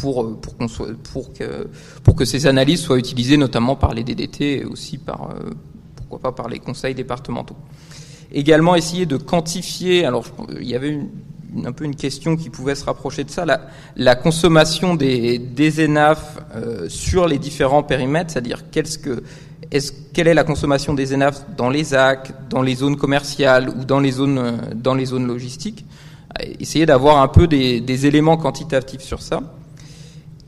pour, 0.00 0.40
pour, 0.40 0.56
qu'on 0.56 0.68
soit, 0.68 0.88
pour, 1.12 1.32
que, 1.32 1.68
pour 2.04 2.14
que 2.14 2.24
ces 2.24 2.46
analyses 2.46 2.80
soient 2.80 2.98
utilisées 2.98 3.36
notamment 3.36 3.76
par 3.76 3.94
les 3.94 4.04
DDT 4.04 4.60
et 4.60 4.64
aussi 4.64 4.98
par, 4.98 5.30
euh, 5.30 5.50
pourquoi 5.96 6.20
pas 6.20 6.32
par 6.32 6.48
les 6.48 6.58
conseils 6.58 6.94
départementaux. 6.94 7.56
Également 8.32 8.74
essayer 8.76 9.06
de 9.06 9.16
quantifier, 9.16 10.04
alors 10.04 10.26
il 10.60 10.68
y 10.68 10.74
avait 10.74 10.90
une, 10.90 11.08
une, 11.54 11.66
un 11.66 11.72
peu 11.72 11.84
une 11.84 11.96
question 11.96 12.36
qui 12.36 12.50
pouvait 12.50 12.74
se 12.74 12.84
rapprocher 12.84 13.24
de 13.24 13.30
ça, 13.30 13.46
la, 13.46 13.62
la 13.96 14.14
consommation 14.14 14.94
des, 14.94 15.38
des 15.38 15.84
ENAF 15.84 16.38
euh, 16.54 16.88
sur 16.88 17.26
les 17.26 17.38
différents 17.38 17.82
périmètres, 17.82 18.32
c'est-à-dire 18.32 18.70
qu'est-ce 18.70 18.98
que 18.98 19.22
est-ce, 19.70 19.92
quelle 20.12 20.28
est 20.28 20.34
la 20.34 20.44
consommation 20.44 20.94
des 20.94 21.14
ENAF 21.14 21.44
dans 21.56 21.68
les 21.68 21.94
AC, 21.94 22.32
dans 22.48 22.62
les 22.62 22.74
zones 22.74 22.96
commerciales 22.96 23.68
ou 23.68 23.84
dans 23.84 24.00
les 24.00 24.12
zones, 24.12 24.58
dans 24.74 24.94
les 24.94 25.06
zones 25.06 25.26
logistiques? 25.26 25.84
Essayer 26.60 26.86
d'avoir 26.86 27.20
un 27.20 27.28
peu 27.28 27.46
des, 27.46 27.80
des, 27.80 28.06
éléments 28.06 28.36
quantitatifs 28.36 29.00
sur 29.00 29.20
ça. 29.20 29.42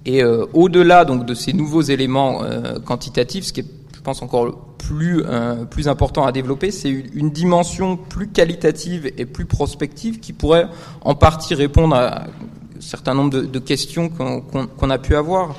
Et 0.07 0.23
euh, 0.23 0.47
au-delà 0.55 1.05
donc 1.05 1.27
de 1.27 1.35
ces 1.35 1.53
nouveaux 1.53 1.83
éléments 1.83 2.43
euh, 2.43 2.79
quantitatifs, 2.79 3.45
ce 3.45 3.53
qui 3.53 3.61
est, 3.61 3.67
je 3.95 4.01
pense, 4.01 4.23
encore 4.23 4.75
plus 4.79 5.23
euh, 5.27 5.65
plus 5.65 5.89
important 5.89 6.25
à 6.25 6.33
développer, 6.33 6.71
c'est 6.71 6.91
une, 6.91 7.31
dimension 7.31 7.97
plus 7.97 8.29
qualitative 8.29 9.13
et 9.19 9.27
plus 9.27 9.45
prospective 9.45 10.21
qui 10.21 10.33
pourrait 10.33 10.69
en 11.03 11.15
partie 11.15 11.55
répondre 11.55 11.95
à 11.95 12.23
un 12.23 12.81
certain 12.81 13.15
nombre 13.15 13.31
de, 13.31 13.43
de 13.43 13.59
questions 13.59 14.09
qu'on 14.09 14.41
qu 14.41 14.91
a 14.91 14.99
pu 14.99 15.15
avoir. 15.15 15.55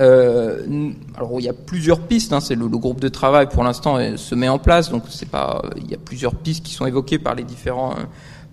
Euh, 0.00 0.90
alors 1.16 1.38
il 1.38 1.44
y 1.44 1.48
a 1.48 1.52
plusieurs 1.52 2.00
pistes. 2.00 2.32
Hein, 2.32 2.40
c'est 2.40 2.54
le, 2.54 2.66
le, 2.66 2.78
groupe 2.78 3.00
de 3.00 3.08
travail 3.08 3.48
pour 3.48 3.62
l'instant 3.62 3.98
se 4.16 4.34
met 4.34 4.48
en 4.48 4.58
place, 4.58 4.90
donc 4.90 5.04
c'est 5.08 5.28
pas. 5.28 5.62
Il 5.76 5.90
y 5.90 5.94
a 5.94 5.98
plusieurs 5.98 6.34
pistes 6.34 6.64
qui 6.64 6.72
sont 6.72 6.86
évoquées 6.86 7.18
par 7.18 7.34
les 7.34 7.44
différents 7.44 7.92
euh, 7.92 8.04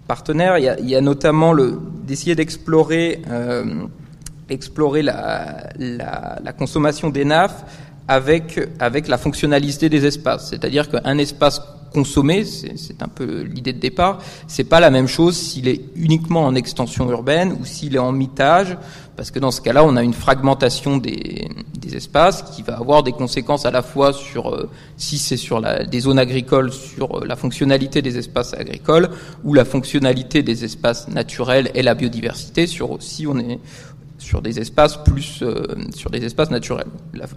partenaires. 0.08 0.58
Il 0.58 0.66
y 0.66 0.70
a, 0.70 0.80
il 0.80 0.90
y 0.90 0.96
a 0.96 1.02
notamment 1.02 1.54
le 1.54 1.80
d'essayer 2.04 2.36
d'explorer 2.36 3.22
euh, 3.30 3.86
explorer 4.50 5.02
la, 5.02 5.70
la, 5.78 6.40
la 6.44 6.54
consommation 6.54 7.10
des 7.10 7.24
NAF 7.24 7.64
avec 8.08 8.60
avec 8.80 9.08
la 9.08 9.18
fonctionnalité 9.18 9.88
des 9.88 10.06
espaces. 10.06 10.50
C'est-à-dire 10.50 10.90
qu'un 10.90 11.18
espace 11.18 11.62
consommé, 11.94 12.46
c'est 12.46 13.02
un 13.02 13.08
peu 13.08 13.42
l'idée 13.42 13.74
de 13.74 13.80
départ, 13.80 14.20
c'est 14.48 14.64
pas 14.64 14.80
la 14.80 14.90
même 14.90 15.08
chose 15.08 15.36
s'il 15.38 15.68
est 15.68 15.82
uniquement 15.96 16.46
en 16.46 16.56
extension 16.56 17.10
urbaine 17.10 17.58
ou 17.60 17.66
s'il 17.66 17.96
est 17.96 18.00
en 18.00 18.12
mitage, 18.12 18.78
parce 19.20 19.32
que 19.32 19.40
dans 19.40 19.52
ce 19.52 19.60
cas-là, 19.60 19.84
on 19.84 19.98
a 19.98 20.02
une 20.02 20.14
fragmentation 20.14 20.96
des, 20.96 21.50
espaces 21.92 22.42
qui 22.56 22.62
va 22.62 22.78
avoir 22.78 23.04
des 23.04 23.12
conséquences 23.12 23.66
à 23.66 23.72
la 23.72 23.82
fois 23.82 24.14
sur, 24.14 24.54
euh, 24.54 24.70
si 24.96 25.18
c'est 25.18 25.36
sur 25.36 25.60
la, 25.60 25.84
des 25.84 26.00
zones 26.00 26.20
agricoles, 26.20 26.72
sur 26.72 27.18
euh, 27.18 27.26
la 27.26 27.36
fonctionnalité 27.36 28.02
des 28.02 28.18
espaces 28.18 28.54
agricoles, 28.54 29.10
ou 29.44 29.54
la 29.54 29.66
fonctionnalité 29.66 30.42
des 30.42 30.64
espaces 30.64 31.10
naturels 31.10 31.70
et 31.74 31.82
la 31.82 31.96
biodiversité, 31.96 32.66
sur 32.66 32.96
si 33.02 33.28
on 33.28 33.38
est 33.40 33.60
sur 34.20 34.42
des 34.42 34.60
espaces 34.60 34.98
plus 35.04 35.40
euh, 35.42 35.66
sur 35.96 36.12
des 36.12 36.24
espaces 36.24 36.52
naturels. 36.52 36.88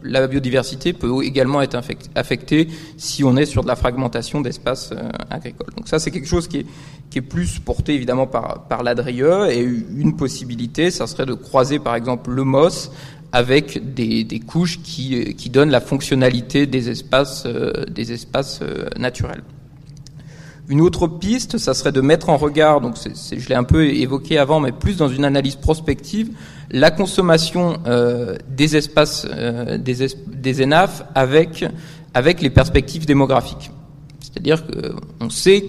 La, 0.02 0.26
biodiversité 0.26 0.92
peut 0.92 1.24
également 1.24 1.62
être 1.62 1.78
affectée 2.14 2.68
si 2.96 3.24
on 3.24 3.36
est 3.36 3.46
sur 3.46 3.62
de 3.62 3.68
la 3.68 3.76
fragmentation 3.76 4.40
d'espaces 4.40 4.90
euh, 4.92 5.08
agricoles. 5.30 5.72
Donc 5.76 5.88
ça 5.88 5.98
c'est 5.98 6.10
quelque 6.10 6.28
chose 6.28 6.48
qui 6.48 6.58
est, 6.58 6.66
qui 7.08 7.18
est 7.18 7.22
plus 7.22 7.58
porté 7.58 7.94
évidemment 7.94 8.26
par, 8.26 8.66
par 8.68 8.82
l'ADRIE 8.82 9.22
et 9.50 9.62
une 9.62 10.16
possibilité, 10.16 10.90
ça 10.90 11.06
serait 11.06 11.26
de 11.26 11.34
croiser 11.34 11.78
par 11.78 11.94
exemple 11.94 12.30
le 12.30 12.44
MOS 12.44 12.90
avec 13.32 13.94
des, 13.94 14.24
des 14.24 14.40
couches 14.40 14.82
qui, 14.82 15.34
qui 15.34 15.48
donnent 15.48 15.70
la 15.70 15.80
fonctionnalité 15.80 16.66
des 16.66 16.90
espaces, 16.90 17.44
euh, 17.46 17.72
des 17.86 18.12
espaces 18.12 18.60
naturels. 18.98 19.42
Une 20.72 20.80
autre 20.80 21.06
piste, 21.06 21.58
ça 21.58 21.74
serait 21.74 21.92
de 21.92 22.00
mettre 22.00 22.30
en 22.30 22.38
regard, 22.38 22.80
donc 22.80 22.94
je 22.96 23.46
l'ai 23.46 23.54
un 23.54 23.62
peu 23.62 23.88
évoqué 23.88 24.38
avant, 24.38 24.58
mais 24.58 24.72
plus 24.72 24.96
dans 24.96 25.08
une 25.08 25.26
analyse 25.26 25.56
prospective, 25.56 26.30
la 26.70 26.90
consommation 26.90 27.76
euh, 27.86 28.38
des 28.48 28.74
espaces 28.74 29.26
euh, 29.30 29.76
des, 29.76 30.02
es 30.02 30.16
des 30.28 30.62
ENAF 30.64 31.04
avec, 31.14 31.66
les 32.40 32.48
perspectives 32.48 33.04
démographiques. 33.04 33.70
C'est-à-dire 34.18 34.64
qu'on 34.66 35.28
sait, 35.28 35.62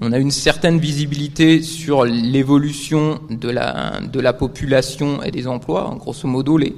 on 0.00 0.12
a 0.12 0.18
une 0.18 0.30
certaine 0.30 0.78
visibilité 0.78 1.60
sur 1.60 2.04
l'évolution 2.04 3.18
de 3.30 3.50
la, 3.50 4.32
population 4.34 5.20
et 5.20 5.32
des 5.32 5.48
emplois. 5.48 5.96
Grosso 5.98 6.28
modo, 6.28 6.56
les, 6.58 6.76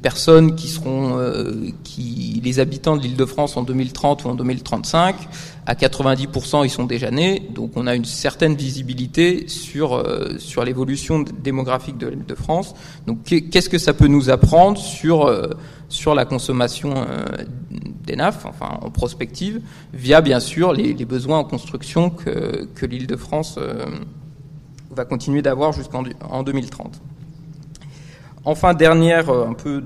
personnes 0.00 0.54
qui 0.54 0.68
seront, 0.68 1.18
euh, 1.18 1.54
qui, 1.82 2.40
les 2.44 2.60
habitants 2.60 2.96
de 2.96 3.02
l'Île-de-France 3.02 3.56
en 3.56 3.64
2030 3.64 4.24
ou 4.24 4.28
en 4.28 4.34
2035, 4.36 5.16
à 5.66 5.74
90% 5.74 6.64
ils 6.64 6.70
sont 6.70 6.84
déjà 6.84 7.10
nés, 7.10 7.48
donc 7.54 7.72
on 7.76 7.86
a 7.86 7.94
une 7.94 8.04
certaine 8.04 8.54
visibilité 8.54 9.46
sur 9.48 9.94
euh, 9.94 10.38
sur 10.38 10.64
l'évolution 10.64 11.24
démographique 11.42 11.98
de 11.98 12.08
l'Île-de-France. 12.08 12.74
Donc 13.06 13.22
qu'est-ce 13.22 13.68
que 13.68 13.78
ça 13.78 13.94
peut 13.94 14.08
nous 14.08 14.30
apprendre 14.30 14.78
sur 14.78 15.26
euh, 15.26 15.50
sur 15.88 16.14
la 16.14 16.24
consommation 16.24 16.94
euh, 16.96 17.24
des 18.04 18.16
NAF, 18.16 18.46
enfin 18.46 18.78
en 18.82 18.90
prospective, 18.90 19.60
via 19.94 20.20
bien 20.20 20.40
sûr 20.40 20.72
les, 20.72 20.92
les 20.94 21.04
besoins 21.04 21.38
en 21.38 21.44
construction 21.44 22.10
que 22.10 22.68
que 22.74 22.86
l'Île-de-France 22.86 23.56
euh, 23.58 23.84
va 24.90 25.04
continuer 25.04 25.42
d'avoir 25.42 25.72
jusqu'en 25.72 26.04
en 26.28 26.42
2030. 26.42 27.00
Enfin, 28.44 28.74
dernière, 28.74 29.30
euh, 29.30 29.46
un 29.46 29.54
peu 29.54 29.84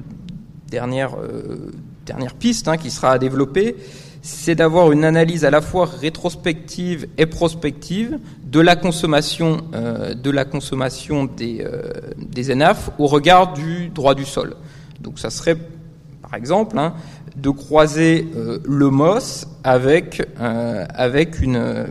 dernière, 0.71 1.17
euh, 1.17 1.73
dernière 2.07 2.35
piste 2.35 2.69
hein, 2.69 2.77
qui 2.77 2.91
sera 2.91 3.13
à 3.13 3.19
développer, 3.19 3.77
c'est 4.27 4.57
d'avoir 4.57 4.91
une 4.91 5.05
analyse 5.05 5.45
à 5.45 5.53
la 5.53 5.61
fois 5.61 5.87
rétrospective 5.87 7.07
et 7.17 7.27
prospective 7.27 8.19
de 8.43 8.59
la 8.59 8.75
consommation, 8.75 9.59
euh, 9.73 10.15
de 10.15 10.31
la 10.31 10.45
consommation 10.45 11.27
des, 11.27 11.61
euh, 11.61 11.93
des 12.19 12.51
ENAF 12.51 12.91
au 12.99 13.07
regard 13.07 13.53
du 13.53 13.89
droit 13.89 14.17
du 14.17 14.25
sol. 14.25 14.57
Donc, 15.01 15.21
ça 15.21 15.31
serait, 15.31 15.57
par 16.23 16.35
exemple, 16.35 16.77
hein, 16.77 16.95
de 17.37 17.51
croiser 17.51 18.27
euh, 18.35 18.59
le 18.65 18.91
MOS 18.91 19.47
avec, 19.63 20.27
euh, 20.41 20.85
avec 20.93 21.39
une 21.41 21.87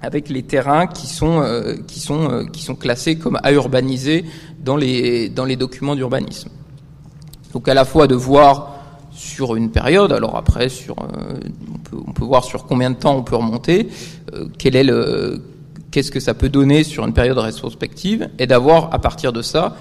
avec 0.00 0.30
les 0.30 0.42
terrains 0.42 0.86
qui 0.88 1.06
sont 1.06 1.42
euh, 1.42 1.76
qui 1.86 2.00
sont 2.00 2.28
euh, 2.28 2.44
qui 2.44 2.62
sont 2.62 2.74
classés 2.74 3.16
comme 3.16 3.38
à 3.42 3.52
urbaniser 3.52 4.24
dans 4.58 4.76
les 4.76 5.28
dans 5.28 5.44
les 5.44 5.54
documents 5.54 5.94
d'urbanisme. 5.94 6.48
Donc 7.52 7.68
à 7.68 7.74
la 7.74 7.84
fois 7.84 8.08
de 8.08 8.16
voir 8.16 8.81
sur 9.12 9.56
une 9.56 9.70
période, 9.70 10.12
alors 10.12 10.36
après 10.36 10.68
sur 10.68 10.96
euh, 11.00 11.38
on, 11.74 11.78
peut, 11.78 11.98
on 12.06 12.12
peut 12.12 12.24
voir 12.24 12.44
sur 12.44 12.64
combien 12.64 12.90
de 12.90 12.96
temps 12.96 13.16
on 13.16 13.22
peut 13.22 13.36
remonter, 13.36 13.88
euh, 14.34 14.46
quel 14.58 14.76
est 14.76 14.84
le 14.84 15.42
qu'est-ce 15.90 16.10
que 16.10 16.20
ça 16.20 16.32
peut 16.32 16.48
donner 16.48 16.84
sur 16.84 17.04
une 17.04 17.12
période 17.12 17.38
rétrospective 17.38 18.30
et 18.38 18.46
d'avoir 18.46 18.94
à 18.94 18.98
partir 18.98 19.32
de 19.32 19.42
ça 19.42 19.76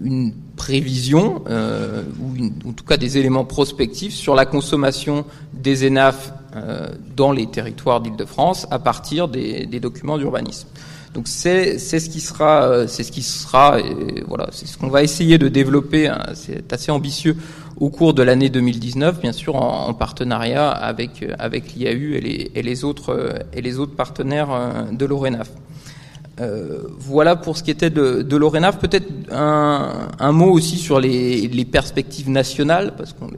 une 0.00 0.32
prévision 0.56 1.42
euh, 1.48 2.04
ou 2.20 2.36
une, 2.36 2.52
en 2.66 2.72
tout 2.72 2.84
cas 2.84 2.96
des 2.96 3.18
éléments 3.18 3.44
prospectifs 3.44 4.14
sur 4.14 4.36
la 4.36 4.46
consommation 4.46 5.24
des 5.52 5.88
ENAF 5.88 6.32
euh, 6.54 6.88
dans 7.16 7.32
les 7.32 7.46
territoires 7.46 8.00
d'Île-de-France 8.00 8.66
à 8.70 8.78
partir 8.78 9.26
des, 9.26 9.66
des 9.66 9.80
documents 9.80 10.18
d'urbanisme. 10.18 10.68
Donc 11.14 11.26
c'est 11.26 11.78
ce 11.78 12.10
qui 12.10 12.20
sera, 12.20 12.64
euh, 12.64 12.86
c'est 12.86 13.02
ce 13.02 13.10
qui 13.10 13.22
sera, 13.22 13.80
et 13.80 14.22
voilà, 14.26 14.48
c'est 14.52 14.66
ce 14.66 14.76
qu'on 14.76 14.88
va 14.88 15.02
essayer 15.02 15.38
de 15.38 15.48
développer. 15.48 16.06
Hein, 16.08 16.22
c'est 16.34 16.72
assez 16.72 16.90
ambitieux 16.90 17.36
au 17.80 17.90
cours 17.90 18.14
de 18.14 18.22
l'année 18.22 18.48
2019, 18.48 19.20
bien 19.20 19.32
sûr 19.32 19.56
en, 19.56 19.88
en, 19.88 19.94
partenariat 19.94 20.68
avec 20.70 21.24
avec 21.38 21.74
l'IAU 21.74 22.14
et 22.14 22.20
les, 22.20 22.50
et 22.54 22.62
les 22.62 22.84
autres 22.84 23.34
et 23.52 23.60
les 23.60 23.78
autres 23.78 23.94
partenaires 23.94 24.50
euh, 24.50 24.82
de 24.92 25.06
l'ORENAF. 25.06 25.50
Euh, 26.40 26.82
voilà 26.98 27.34
pour 27.34 27.56
ce 27.56 27.62
qui 27.62 27.70
était 27.70 27.90
de, 27.90 28.22
de 28.22 28.36
l'ORENAF. 28.36 28.78
Peut-être 28.78 29.08
un, 29.32 30.08
un, 30.18 30.32
mot 30.32 30.50
aussi 30.52 30.76
sur 30.76 31.00
les, 31.00 31.48
les 31.48 31.64
perspectives 31.64 32.30
nationales, 32.30 32.94
parce 32.96 33.12
qu'on 33.12 33.28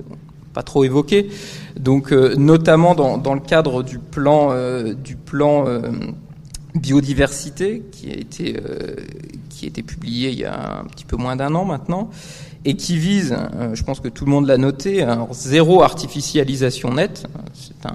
pas 0.53 0.63
trop 0.63 0.85
évoqué. 0.85 1.29
Donc, 1.79 2.13
euh, 2.13 2.35
notamment 2.37 2.95
dans, 2.95 3.19
dans, 3.19 3.35
le 3.35 3.41
cadre 3.41 3.83
du 3.83 3.99
plan, 3.99 4.49
euh, 4.51 4.95
du 4.95 5.17
plan 5.17 5.67
euh, 5.67 5.93
biodiversité 6.75 7.83
qui 7.93 8.11
a 8.11 8.15
été 8.15 8.57
euh, 8.57 8.97
qui 9.49 9.67
a 9.67 9.69
été 9.69 9.83
publié 9.83 10.31
il 10.31 10.39
y 10.39 10.45
a 10.45 10.81
un 10.81 10.85
petit 10.85 11.05
peu 11.05 11.17
moins 11.17 11.37
d'un 11.37 11.55
an 11.55 11.65
maintenant 11.65 12.11
et 12.65 12.75
qui 12.75 12.97
vise, 12.99 13.35
euh, 13.35 13.75
je 13.75 13.83
pense 13.83 14.01
que 14.01 14.09
tout 14.09 14.25
le 14.25 14.31
monde 14.31 14.47
l'a 14.47 14.59
noté, 14.59 15.03
un 15.03 15.29
zéro 15.33 15.83
artificialisation 15.83 16.95
nette. 16.95 17.27
C'est 17.55 17.87
un, 17.87 17.95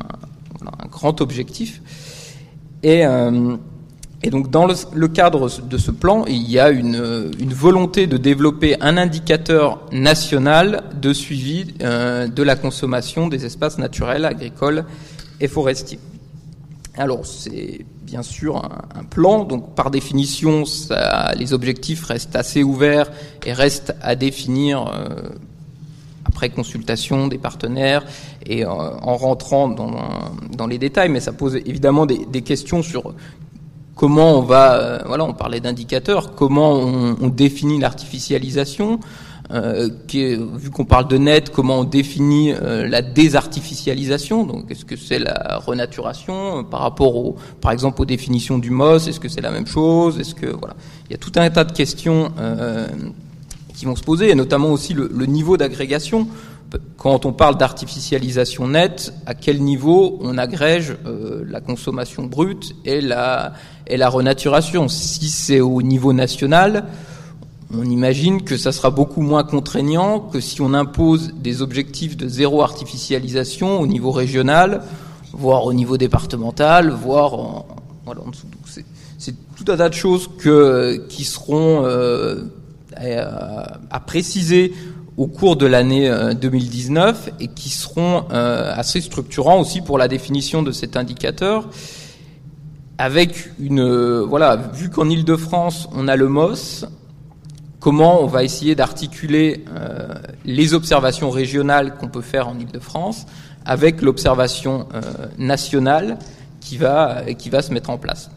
grand 0.90 1.22
objectif. 1.22 1.82
Et 2.84 3.04
et 4.26 4.32
donc, 4.32 4.50
dans 4.50 4.66
le, 4.66 4.74
le, 4.96 5.08
cadre 5.08 5.50
de 5.62 5.78
ce 5.78 5.92
plan, 5.92 6.26
il 6.26 6.50
y 6.50 6.60
a 6.60 6.72
une, 6.72 7.32
une, 7.40 7.54
volonté 7.54 8.08
de 8.08 8.18
développer 8.18 8.76
un 8.82 8.98
indicateur 8.98 9.86
national 9.92 10.84
de 11.00 11.14
suivi 11.14 11.76
euh, 11.82 12.28
de 12.28 12.42
la 12.42 12.56
consommation 12.56 13.28
des 13.28 13.46
espaces 13.46 13.78
naturels, 13.78 14.26
agricoles 14.26 14.86
et 15.40 15.48
forestiers. 15.48 16.00
Alors, 16.98 17.24
c'est 17.24 17.86
bien 18.06 18.22
sûr 18.22 18.58
un, 18.58 19.04
plan, 19.04 19.44
donc 19.44 19.74
par 19.76 19.92
définition, 19.92 20.64
les 21.38 21.54
objectifs 21.54 22.06
restent 22.06 22.36
assez 22.36 22.64
ouverts 22.64 23.12
et 23.46 23.54
restent 23.54 23.96
à 24.02 24.16
définir 24.16 24.88
euh, 24.88 25.30
après 26.26 26.50
consultation 26.50 27.28
des 27.28 27.38
partenaires 27.38 28.04
et 28.46 28.64
euh, 28.64 28.70
en 28.70 29.18
rentrant 29.18 29.70
dans, 29.70 30.68
les 30.68 30.78
détails, 30.78 31.10
mais 31.10 31.20
ça 31.20 31.34
pose 31.34 31.56
évidemment 31.56 32.06
des, 32.06 32.42
questions 32.42 32.84
sur 32.84 33.14
comment 33.96 34.38
on 34.38 34.42
va, 34.42 34.76
euh, 34.76 35.00
voilà, 35.06 35.24
on 35.26 35.34
parlait 35.34 35.60
d'indicateurs, 35.60 36.36
comment 36.36 36.74
on 36.74 37.28
définit 37.28 37.80
l'artificialisation, 37.80 39.00
euh, 39.52 39.90
vu 40.12 40.70
qu'on 40.72 40.86
parle 40.86 41.08
de 41.08 41.18
net, 41.18 41.52
comment 41.52 41.80
on 41.80 41.84
définit 41.84 42.52
euh, 42.54 42.88
la 42.88 43.02
désartificialisation, 43.02 44.44
donc 44.44 44.72
est-ce 44.72 44.86
que 44.86 44.96
c'est 44.96 45.20
la 45.20 45.60
renaturation 45.64 46.60
euh, 46.60 46.64
par 46.64 46.82
rapport 46.82 47.16
au, 47.16 47.36
par 47.62 47.72
exemple 47.72 48.02
aux 48.02 48.06
définitions 48.06 48.58
du 48.58 48.72
MOS, 48.72 49.08
est-ce 49.08 49.20
que 49.20 49.30
c'est 49.30 49.42
la 49.42 49.52
même 49.52 49.68
chose, 49.68 50.20
est-ce 50.20 50.34
que 50.34 50.48
voilà, 50.48 50.76
il 51.10 51.12
y 51.12 51.16
a 51.16 51.20
tout 51.20 51.32
un 51.36 51.50
tas 51.50 51.64
de 51.64 51.72
questions 51.74 52.32
euh, 52.40 52.88
qui 53.76 53.86
vont 53.86 53.96
se 53.96 54.04
poser, 54.04 54.32
et 54.32 54.36
notamment 54.36 54.70
aussi 54.72 54.94
le, 54.94 55.12
le 55.14 55.26
niveau 55.26 55.58
d'agrégation. 55.58 56.28
Quand 56.98 57.26
on 57.26 57.32
parle 57.32 57.58
d'artificialisation 57.58 58.68
nette, 58.68 59.14
à 59.26 59.34
quel 59.34 59.62
niveau 59.62 60.18
on 60.22 60.38
agrège 60.38 60.98
la 61.48 61.62
consommation 61.62 62.24
brute 62.24 62.76
et 62.84 63.00
la, 63.00 63.54
et 63.88 63.96
la 63.96 64.10
renaturation? 64.10 64.90
Si 64.90 65.30
c'est 65.30 65.62
au 65.62 65.82
niveau 65.82 66.12
national, 66.12 66.86
on 67.74 67.86
imagine 67.86 68.44
que 68.44 68.58
ça 68.58 68.72
sera 68.72 68.92
beaucoup 68.92 69.22
moins 69.22 69.44
contraignant 69.44 70.20
que 70.20 70.40
si 70.40 70.62
on 70.62 70.74
impose 70.74 71.34
des 71.34 71.62
objectifs 71.62 72.16
de 72.16 72.28
zéro 72.28 72.62
artificialisation 72.62 73.80
au 73.80 73.88
niveau 73.88 74.12
régional, 74.12 74.84
voire 75.34 75.66
au 75.66 75.74
niveau 75.74 75.98
départemental, 75.98 76.90
voire 76.90 77.34
en, 77.34 77.66
voilà, 78.06 78.22
en 78.22 78.30
dessous. 78.30 78.48
C'est 79.18 79.36
tout 79.56 79.72
un 79.72 79.78
tas 79.78 79.90
de 79.90 79.94
choses 79.94 80.30
qui 81.10 81.24
seront 81.24 81.86
euh, 81.86 82.44
à 83.90 84.00
préciser 84.00 84.74
au 85.18 85.28
cours 85.28 85.56
de 85.56 85.66
l'année 85.66 86.12
2019 86.40 87.28
euh, 87.28 87.32
et 87.40 87.48
qui 87.48 87.70
seront 87.70 88.26
euh, 88.32 88.74
assez 88.76 89.02
structurants 89.02 89.60
aussi 89.60 89.82
pour 89.82 89.98
la 89.98 90.08
définition 90.08 90.62
de 90.62 90.72
cet 90.72 90.98
indicateur. 90.98 91.70
Avec 92.98 93.52
une 93.60 94.20
voilà, 94.22 94.56
vu 94.56 94.90
qu'en 94.90 95.10
Île-de-France 95.10 95.90
on 95.94 96.08
a 96.08 96.16
le 96.16 96.30
MOS, 96.30 96.86
comment 97.86 98.20
on 98.24 98.26
va 98.26 98.44
essayer 98.44 98.74
d'articuler 98.74 99.64
les 100.44 100.74
observations 100.74 101.30
régionales 101.30 101.96
qu'on 101.98 102.08
peut 102.08 102.24
faire 102.24 102.48
en 102.48 102.58
Île-de-France 102.58 103.28
avec 103.64 104.02
l'observation 104.02 104.88
nationale 105.38 106.18
qui 106.60 106.78
va 106.78 107.22
se 107.28 107.72
mettre 107.72 107.92
en 107.92 108.00
place. 108.00 108.32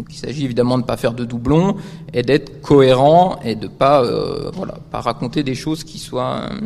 Donc 0.00 0.14
il 0.14 0.16
s'agit 0.16 0.46
évidemment 0.46 0.78
de 0.78 0.82
ne 0.84 0.86
pas 0.86 0.96
faire 0.96 1.12
de 1.12 1.26
doublons 1.26 1.76
et 2.14 2.22
d'être 2.22 2.62
cohérent 2.62 3.38
et 3.44 3.54
de 3.54 3.68
pas 3.68 4.02
euh, 4.02 4.50
pas 4.90 5.02
raconter 5.02 5.42
des 5.42 5.54
choses 5.54 5.84
qui 5.84 5.98
soient 5.98 6.44
euh, 6.50 6.56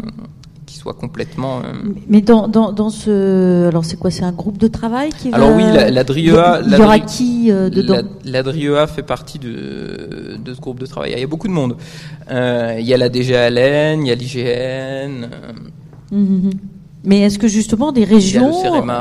qui 0.75 0.81
soient 0.81 0.95
complètement. 0.95 1.59
Euh, 1.59 1.73
Mais 2.09 2.21
dans, 2.21 2.49
dans, 2.49 2.73
dans 2.73 2.90
ce 2.90 3.69
alors 3.69 3.85
c'est 3.85 3.97
quoi 3.97 4.11
c'est 4.11 4.25
un 4.25 4.33
groupe 4.33 4.59
de 4.59 4.66
travail 4.66 5.11
qui 5.11 5.31
va... 5.31 5.37
Alors 5.37 5.54
oui 5.54 5.62
la, 5.62 5.88
la 5.88 6.02
DRIEA. 6.02 6.62
Il 6.66 6.73
y, 6.73 6.81
aura 6.81 6.99
qui 6.99 7.47
dedans 7.47 8.02
La, 8.25 8.43
DRIEA 8.43 8.88
fait 8.88 9.04
partie 9.04 9.38
de 9.38 10.37
de 10.45 10.54
ce 10.54 10.61
groupe 10.61 10.81
de 10.81 10.87
travail. 10.87 11.12
Il 11.14 11.21
y 11.21 11.23
a 11.23 11.26
beaucoup 11.28 11.47
de 11.47 11.52
monde. 11.52 11.76
il 12.28 12.85
y 12.85 12.93
a 12.93 12.97
la 12.97 13.09
DGALN, 13.09 14.02
il 14.04 14.09
y 14.09 14.11
a 14.11 14.14
l'IGN. 14.16 15.28
Mmh, 16.11 16.19
mmh. 16.19 16.50
Mais 17.04 17.21
est-ce 17.21 17.38
que 17.38 17.49
justement 17.49 17.93
des 17.93 18.04
régions, 18.04 18.52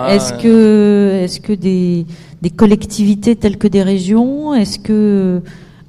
est-ce 0.08 0.34
que 0.34 1.22
est-ce 1.24 1.40
que 1.40 1.54
des 1.54 2.06
des 2.42 2.50
collectivités 2.50 3.36
telles 3.36 3.58
que 3.58 3.68
des 3.68 3.82
régions 3.82 4.54
Est-ce 4.54 4.78
que 4.78 5.42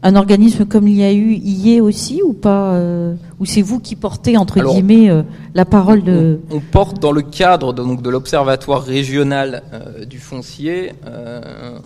un 0.04 0.16
organisme 0.16 0.66
comme 0.66 0.87
il 0.87 0.96
y 0.96 1.02
a 1.02 1.12
eu 1.12 1.32
y 1.32 1.75
est 1.75 1.80
aussi 1.80 2.20
ou 2.23 2.34
pas 2.34 2.75
euh, 2.75 3.14
Ou 3.40 3.46
c'est 3.46 3.62
vous 3.62 3.80
qui 3.80 3.96
portez 3.96 4.37
entre 4.37 4.61
guillemets 4.61 5.11
euh, 5.11 5.23
la 5.54 5.64
parole 5.64 6.04
de 6.04 6.40
on, 6.50 6.61
porte 6.61 7.00
dans 7.00 7.11
le 7.11 7.23
cadre 7.23 7.73
de, 7.73 7.82
donc 7.82 8.02
de 8.02 8.11
l'observatoire 8.11 8.82
régional 8.82 9.62
euh, 9.73 10.04
du 10.04 10.18
foncier, 10.18 10.92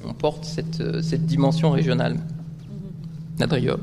on 0.04 0.12
porte 0.14 0.44
cette, 0.44 0.82
cette 1.02 1.26
dimension 1.26 1.70
régionale. 1.70 2.16
Nadria. 3.38 3.76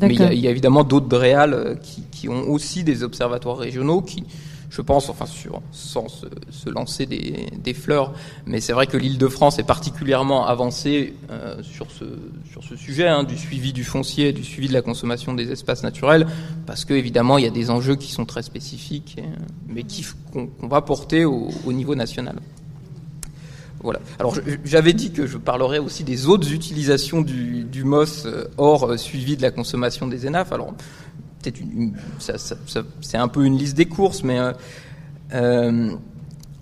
Mais 0.00 0.14
il 0.14 0.38
y, 0.38 0.46
a 0.46 0.50
évidemment 0.50 0.84
d'autres 0.84 1.08
DREAL 1.08 1.78
qui, 1.82 2.02
qui, 2.10 2.28
ont 2.28 2.48
aussi 2.48 2.82
des 2.82 3.02
observatoires 3.02 3.58
régionaux 3.58 4.00
qui, 4.00 4.24
je 4.72 4.80
pense, 4.80 5.10
enfin 5.10 5.26
sur, 5.26 5.60
sans 5.70 6.06
se, 6.08 6.70
lancer 6.70 7.04
des, 7.04 7.74
fleurs, 7.74 8.14
mais 8.46 8.60
c'est 8.60 8.72
vrai 8.72 8.86
que 8.86 8.96
l'île 8.96 9.18
de 9.18 9.28
France 9.28 9.58
est 9.58 9.66
particulièrement 9.66 10.46
avancée 10.46 11.14
euh, 11.30 11.62
sur, 11.62 11.90
ce, 11.90 12.04
sur 12.50 12.64
ce 12.64 12.74
sujet 12.74 13.06
hein, 13.06 13.22
du 13.22 13.36
suivi 13.36 13.74
du 13.74 13.84
foncier, 13.84 14.32
du 14.32 14.42
suivi 14.42 14.68
de 14.68 14.72
la 14.72 14.80
consommation 14.80 15.34
des 15.34 15.50
espaces 15.52 15.82
naturels, 15.82 16.26
parce 16.64 16.86
que 16.86 16.94
évidemment 16.94 17.36
il 17.36 17.44
y 17.44 17.46
a 17.46 17.50
des 17.50 17.68
enjeux 17.68 17.96
qui 17.96 18.10
sont 18.10 18.24
très 18.24 18.42
spécifiques, 18.42 19.18
mais 19.68 19.82
qui 19.82 20.06
qu'on 20.32 20.48
va 20.66 20.80
porter 20.80 21.26
au, 21.26 21.50
niveau 21.66 21.94
national. 21.94 22.36
Voilà. 23.82 24.00
Alors 24.18 24.36
j'avais 24.64 24.94
dit 24.94 25.12
que 25.12 25.26
je 25.26 25.36
parlerais 25.36 25.80
aussi 25.80 26.02
des 26.02 26.28
autres 26.28 26.50
utilisations 26.52 27.20
du, 27.20 27.64
du 27.64 27.84
MOS 27.84 28.24
euh, 28.24 28.44
hors 28.56 28.84
euh, 28.84 28.96
suivi 28.96 29.36
de 29.36 29.42
la 29.42 29.50
consommation 29.50 30.06
des 30.06 30.26
ENAF. 30.26 30.52
Alors 30.52 30.72
c'est 32.18 33.16
un 33.16 33.28
peu 33.28 33.44
une 33.44 33.56
liste 33.56 33.76
des 33.76 33.86
courses, 33.86 34.22
mais 34.22 34.38
euh, 34.38 34.52
euh, 35.34 35.96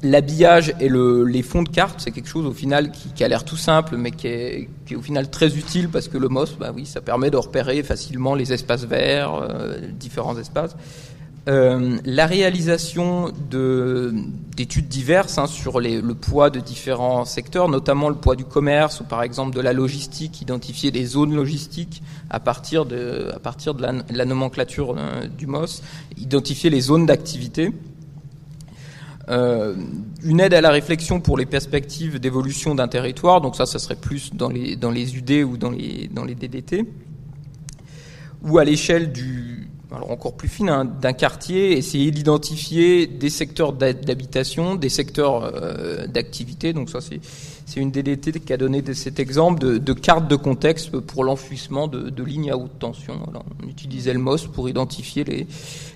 l'habillage 0.02 0.74
et 0.80 0.88
le, 0.88 1.24
les 1.24 1.42
fonds 1.42 1.62
de 1.62 1.68
cartes, 1.68 2.00
c'est 2.00 2.10
quelque 2.10 2.28
chose 2.28 2.46
au 2.46 2.52
final 2.52 2.90
qui, 2.90 3.22
a 3.22 3.28
l'air 3.28 3.44
tout 3.44 3.56
simple, 3.56 3.96
mais 3.96 4.10
qui 4.10 4.26
est, 4.28 4.68
qui 4.86 4.94
est, 4.94 4.96
au 4.96 5.02
final 5.02 5.30
très 5.30 5.56
utile 5.56 5.88
parce 5.88 6.08
que 6.08 6.18
le 6.18 6.28
MOS, 6.28 6.56
bah 6.58 6.72
oui, 6.74 6.86
ça 6.86 7.00
permet 7.00 7.30
de 7.30 7.36
repérer 7.36 7.82
facilement 7.82 8.34
les 8.34 8.52
espaces 8.52 8.84
verts, 8.84 9.34
euh, 9.34 9.78
différents 9.92 10.38
espaces. 10.38 10.76
Euh, 11.50 11.98
la 12.04 12.26
réalisation 12.26 13.32
d'études 14.56 14.86
diverses 14.86 15.36
hein, 15.36 15.48
sur 15.48 15.80
le 15.80 16.12
poids 16.12 16.48
de 16.48 16.60
différents 16.60 17.24
secteurs, 17.24 17.68
notamment 17.68 18.08
le 18.08 18.14
poids 18.14 18.36
du 18.36 18.44
commerce 18.44 19.00
ou 19.00 19.04
par 19.04 19.24
exemple 19.24 19.56
de 19.56 19.60
la 19.60 19.72
logistique, 19.72 20.40
identifier 20.40 20.92
des 20.92 21.04
zones 21.04 21.34
logistiques 21.34 22.04
à 22.28 22.38
partir 22.38 22.84
de, 22.86 23.32
la, 24.10 24.24
nomenclature 24.24 24.94
euh, 24.96 25.26
du 25.26 25.48
MOS, 25.48 25.82
identifier 26.16 26.70
les 26.70 26.82
zones 26.82 27.06
d'activité. 27.06 27.72
Euh, 29.28 29.74
une 30.22 30.38
aide 30.38 30.54
à 30.54 30.60
la 30.60 30.70
réflexion 30.70 31.20
pour 31.20 31.36
les 31.36 31.46
perspectives 31.46 32.20
d'évolution 32.20 32.76
d'un 32.76 32.88
territoire, 32.88 33.40
donc 33.40 33.56
ça, 33.56 33.66
ça 33.66 33.80
serait 33.80 33.96
plus 33.96 34.32
dans 34.34 34.50
les, 34.50 34.76
dans 34.76 34.92
UD 34.94 35.44
ou 35.44 35.56
dans 35.56 35.70
les, 35.70 36.08
dans 36.12 36.24
les 36.24 36.36
DDT, 36.36 36.84
ou 38.42 38.58
à 38.58 38.64
l'échelle 38.64 39.10
du, 39.10 39.69
alors 39.94 40.10
encore 40.12 40.34
plus 40.34 40.48
fine, 40.48 40.68
hein, 40.68 40.84
d'un 40.84 41.12
quartier, 41.12 41.76
essayer 41.76 42.10
d'identifier 42.12 43.06
des 43.08 43.30
secteurs 43.30 43.72
d'habitation, 43.72 44.76
des 44.76 44.88
secteurs 44.88 45.42
euh, 45.42 46.06
d'activité. 46.06 46.72
Donc 46.72 46.90
ça, 46.90 47.00
c'est 47.00 47.80
une 47.80 47.90
DDT 47.90 48.32
qui 48.40 48.52
a 48.52 48.56
donné 48.56 48.82
cet 48.94 49.18
exemple 49.18 49.60
de, 49.60 49.78
de 49.78 49.92
carte 49.92 50.28
de 50.28 50.36
contexte 50.36 50.96
pour 50.98 51.24
l'enfouissement 51.24 51.88
de, 51.88 52.08
de, 52.08 52.22
lignes 52.22 52.52
à 52.52 52.56
haute 52.56 52.78
tension. 52.78 53.14
on 53.62 53.68
utilisait 53.68 54.12
le 54.12 54.20
MOS 54.20 54.46
pour 54.52 54.68
identifier 54.68 55.24
les, 55.24 55.46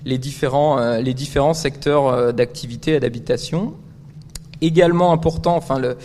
les, 0.03 0.17
différents, 0.17 0.77
euh, 0.77 0.99
les 0.99 1.13
différents 1.13 1.53
secteurs 1.53 2.07
euh, 2.07 2.31
d'activité 2.33 2.95
et 2.95 2.99
d'habitation. 2.99 3.75
Également 4.61 5.13
important, 5.13 5.55
enfin 5.55 5.79
le, 5.79 5.97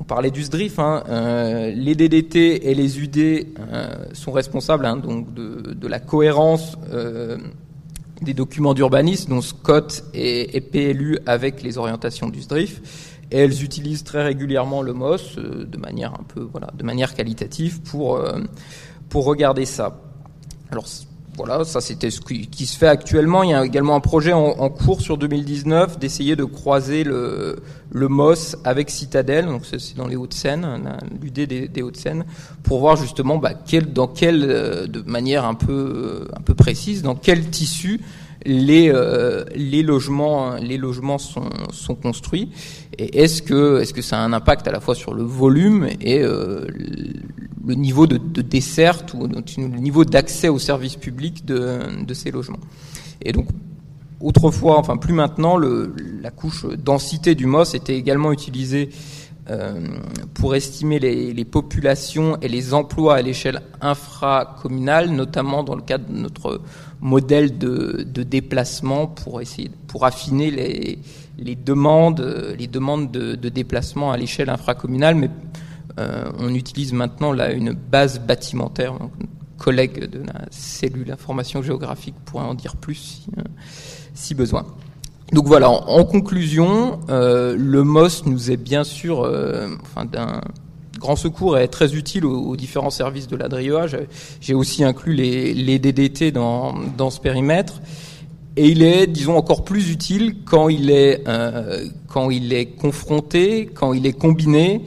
on 0.00 0.04
parlait 0.04 0.30
du 0.30 0.42
SDRIF, 0.42 0.78
hein, 0.78 1.02
euh, 1.08 1.72
les 1.72 1.96
DDT 1.96 2.70
et 2.70 2.74
les 2.74 3.00
UD 3.00 3.18
euh, 3.18 4.04
sont 4.12 4.30
responsables 4.30 4.86
hein, 4.86 4.96
donc 4.96 5.34
de, 5.34 5.88
la 5.88 5.98
cohérence 5.98 6.76
euh, 6.92 7.36
des 8.22 8.32
documents 8.32 8.74
d'urbanisme, 8.74 9.30
dont 9.30 9.40
SCOT 9.40 10.04
et, 10.14 10.60
PLU 10.60 11.18
avec 11.26 11.62
les 11.62 11.78
orientations 11.78 12.28
du 12.28 12.42
SDRIF. 12.42 13.16
Et 13.30 13.38
elles 13.38 13.64
utilisent 13.64 14.04
très 14.04 14.22
régulièrement 14.22 14.82
le 14.82 14.92
MOS 14.94 15.36
de 15.36 15.78
manière 15.78 16.14
un 16.14 16.22
peu, 16.22 16.40
voilà, 16.40 16.68
de 16.74 16.82
manière 16.82 17.14
qualitative 17.14 17.82
pour 17.82 18.22
pour 19.10 19.24
regarder 19.26 19.66
ça. 19.66 20.00
Alors 20.70 20.86
voilà, 21.38 21.64
ça 21.64 21.80
c'était 21.80 22.10
ce 22.10 22.20
qui, 22.20 22.66
se 22.66 22.76
fait 22.76 22.88
actuellement. 22.88 23.44
Il 23.44 23.50
y 23.50 23.54
a 23.54 23.64
également 23.64 23.94
un 23.94 24.00
projet 24.00 24.32
en, 24.32 24.68
cours 24.70 25.00
sur 25.00 25.16
2019 25.16 25.98
d'essayer 25.98 26.34
de 26.34 26.42
croiser 26.44 27.04
le, 27.04 27.60
le 27.92 28.08
MOS 28.08 28.56
avec 28.64 28.90
Citadel, 28.90 29.46
donc 29.46 29.62
c'est 29.64 29.96
dans 29.96 30.08
les 30.08 30.16
Hauts-de-Seine, 30.16 30.98
l'UD 31.22 31.32
des, 31.32 31.68
des 31.68 31.82
Hauts-de-Seine, 31.82 32.24
pour 32.64 32.80
voir 32.80 32.96
justement 32.96 33.38
bah, 33.38 33.52
quel, 33.54 33.92
dans 33.92 34.08
quelle, 34.08 34.44
euh, 34.44 34.86
de 34.88 35.00
manière 35.02 35.44
un 35.44 35.54
peu, 35.54 36.26
un 36.36 36.40
peu 36.40 36.54
précise, 36.54 37.02
dans 37.02 37.14
quel 37.14 37.48
tissu 37.48 38.00
les, 38.44 38.90
euh, 38.92 39.44
les 39.54 39.82
logements, 39.82 40.56
les 40.56 40.76
logements 40.76 41.18
sont, 41.18 41.50
sont 41.72 41.94
construits. 41.94 42.50
Et 42.98 43.22
est-ce 43.22 43.42
que, 43.42 43.80
est-ce 43.80 43.94
que 43.94 44.02
ça 44.02 44.18
a 44.18 44.22
un 44.22 44.32
impact 44.32 44.66
à 44.66 44.72
la 44.72 44.80
fois 44.80 44.94
sur 44.94 45.14
le 45.14 45.22
volume 45.22 45.88
et 46.00 46.20
euh, 46.20 46.66
le 47.68 47.74
niveau 47.74 48.06
de, 48.06 48.16
de 48.16 48.40
desserte 48.40 49.12
ou 49.14 49.28
le 49.28 49.78
niveau 49.78 50.04
d'accès 50.06 50.48
aux 50.48 50.58
services 50.58 50.96
publics 50.96 51.44
de, 51.44 52.14
ces 52.14 52.30
logements. 52.30 52.60
Et 53.22 53.32
donc, 53.32 53.46
autrefois, 54.20 54.78
enfin 54.78 54.96
plus 54.96 55.12
maintenant, 55.12 55.58
la 55.58 56.30
couche 56.30 56.64
densité 56.64 57.34
du 57.34 57.44
MOS 57.44 57.74
était 57.74 57.96
également 57.96 58.32
utilisée 58.32 58.88
euh, 59.50 59.80
pour 60.32 60.54
estimer 60.54 60.98
les, 60.98 61.44
populations 61.44 62.38
et 62.40 62.48
les 62.48 62.72
emplois 62.72 63.16
à 63.16 63.22
l'échelle 63.22 63.60
infracommunale, 63.82 65.10
notamment 65.10 65.62
dans 65.62 65.74
le 65.74 65.82
cadre 65.82 66.06
de 66.08 66.18
notre 66.18 66.62
modèle 67.02 67.58
de, 67.58 68.02
déplacement 68.22 69.06
pour 69.06 69.42
essayer 69.42 69.70
pour 69.86 70.06
affiner 70.06 70.50
les, 70.50 71.54
demandes 71.54 72.54
les 72.58 72.66
demandes 72.66 73.10
de, 73.10 73.48
déplacement 73.48 74.10
à 74.10 74.16
l'échelle 74.16 74.48
infracommunale, 74.48 75.14
mais 75.16 75.30
on 76.38 76.54
utilise 76.54 76.92
maintenant 76.92 77.32
là 77.32 77.52
une 77.52 77.72
base 77.72 78.20
bâtimentaire. 78.20 78.94
Donc, 78.94 79.12
collègue 79.58 80.08
de 80.08 80.20
la 80.20 80.46
cellule 80.50 81.10
information 81.10 81.62
géographique 81.62 82.14
pourrait 82.24 82.44
en 82.44 82.54
dire 82.54 82.76
plus 82.76 83.26
si, 84.14 84.32
euh, 84.32 84.36
besoin. 84.36 84.64
Donc 85.32 85.46
voilà, 85.46 85.68
en, 85.68 86.04
conclusion, 86.04 87.00
euh, 87.10 87.54
le 87.58 87.84
MOS 87.84 88.24
nous 88.24 88.50
est 88.50 88.56
bien 88.56 88.84
sûr 88.84 89.30
enfin, 89.82 90.06
d'un 90.06 90.40
grand 90.98 91.16
secours 91.16 91.58
et 91.58 91.68
très 91.68 91.94
utile 91.94 92.24
aux, 92.24 92.56
différents 92.56 92.90
services 92.90 93.28
de 93.28 93.36
l'ADRIEA. 93.36 93.86
J'ai 94.40 94.54
aussi 94.54 94.84
inclus 94.84 95.14
les, 95.14 95.78
DDT 95.78 96.32
dans, 96.32 97.10
ce 97.10 97.20
périmètre. 97.20 97.80
et 98.56 98.68
il 98.68 98.82
est, 98.82 99.06
disons, 99.06 99.36
encore 99.36 99.64
plus 99.64 99.90
utile 99.90 100.36
quand 100.44 100.68
il 100.68 100.90
est, 100.90 101.22
euh, 101.28 101.86
quand 102.08 102.30
il 102.30 102.52
est 102.52 102.66
confronté, 102.66 103.66
quand 103.66 103.92
il 103.92 104.06
est 104.06 104.12
combiné, 104.12 104.82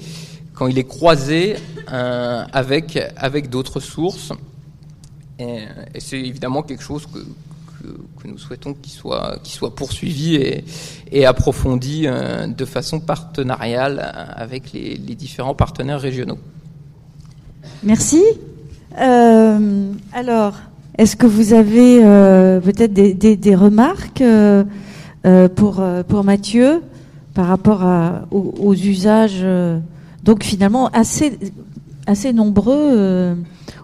quand 0.61 0.67
il 0.67 0.77
est 0.77 0.83
croisé 0.83 1.55
euh, 1.91 2.43
avec, 2.53 2.99
avec 3.17 3.49
d'autres 3.49 3.79
sources. 3.79 4.31
Et, 5.39 5.57
c'est 5.97 6.19
évidemment 6.19 6.61
quelque 6.61 6.83
chose 6.83 7.07
que, 7.07 7.17
que, 8.21 8.27
nous 8.27 8.37
souhaitons 8.37 8.75
qu'il 8.75 8.91
soit, 8.91 9.39
qu'il 9.41 9.55
soit 9.55 9.73
poursuivi 9.73 10.35
et, 11.11 11.25
approfondi 11.25 12.03
euh, 12.05 12.45
de 12.45 12.65
façon 12.65 12.99
partenariale 12.99 13.99
avec 14.35 14.71
les, 14.73 14.99
différents 15.15 15.55
partenaires 15.55 15.99
régionaux. 15.99 16.37
Merci. 17.81 18.21
Euh, 18.99 19.91
alors, 20.13 20.53
est-ce 20.99 21.15
que 21.15 21.25
vous 21.25 21.53
avez 21.53 22.05
euh, 22.05 22.59
peut-être 22.59 22.93
des, 22.93 23.55
remarques 23.55 24.21
euh, 24.21 24.63
euh 25.25 25.49
pour, 25.49 25.79
euh, 25.79 26.03
pour 26.03 26.23
Mathieu 26.23 26.83
par 27.33 27.47
rapport 27.47 27.83
à, 27.83 28.27
aux, 28.31 28.75
usages, 28.75 29.39
euh, 29.41 29.79
donc 30.23 30.43
finalement 30.43 30.87
assez, 30.89 31.37
assez 32.07 32.33
nombreux, 32.33 33.35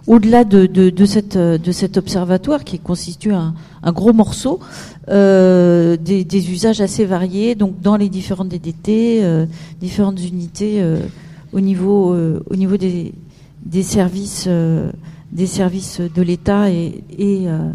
au-delà 0.06 0.44
de, 0.44 0.66
de, 0.66 0.90
de, 0.90 1.04
cette, 1.04 1.36
de 1.36 1.72
cet 1.72 1.96
observatoire 1.96 2.64
qui 2.64 2.78
constitue 2.78 3.32
un, 3.32 3.54
un 3.82 3.92
gros 3.92 4.12
morceau, 4.12 4.60
des, 5.08 5.96
des, 5.98 6.50
usages 6.52 6.80
assez 6.80 7.04
variés, 7.04 7.54
donc 7.54 7.80
dans 7.80 7.96
les 7.96 8.08
différentes 8.08 8.48
DDT, 8.48 9.24
différentes 9.80 10.20
unités 10.24 10.82
au, 11.52 11.60
niveau, 11.60 12.14
au 12.14 12.56
niveau 12.56 12.76
des, 12.76 13.12
des 13.64 13.82
services 13.82 14.48
des 15.32 15.46
services 15.46 16.00
de 16.00 16.22
l'État 16.22 16.70
et, 16.70 17.04
et 17.18 17.48
euh, 17.48 17.70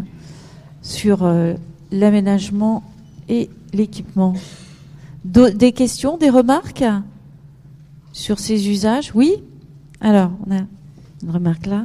sur 0.82 1.24
euh, 1.24 1.54
l'aménagement 1.92 2.82
et 3.28 3.48
l'équipement. 3.72 4.34
Des 5.24 5.72
questions, 5.72 6.18
des 6.18 6.28
remarques? 6.28 6.84
Sur 8.14 8.38
ces 8.38 8.68
usages 8.70 9.10
Oui 9.14 9.34
Alors, 10.00 10.30
on 10.46 10.54
a 10.54 10.60
une 11.22 11.30
remarque 11.30 11.66
là. 11.66 11.84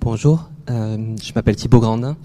Bonjour, 0.00 0.48
euh, 0.70 0.96
je 1.20 1.32
m'appelle 1.34 1.56
Thibaut 1.56 1.80
Grandin. 1.80 2.16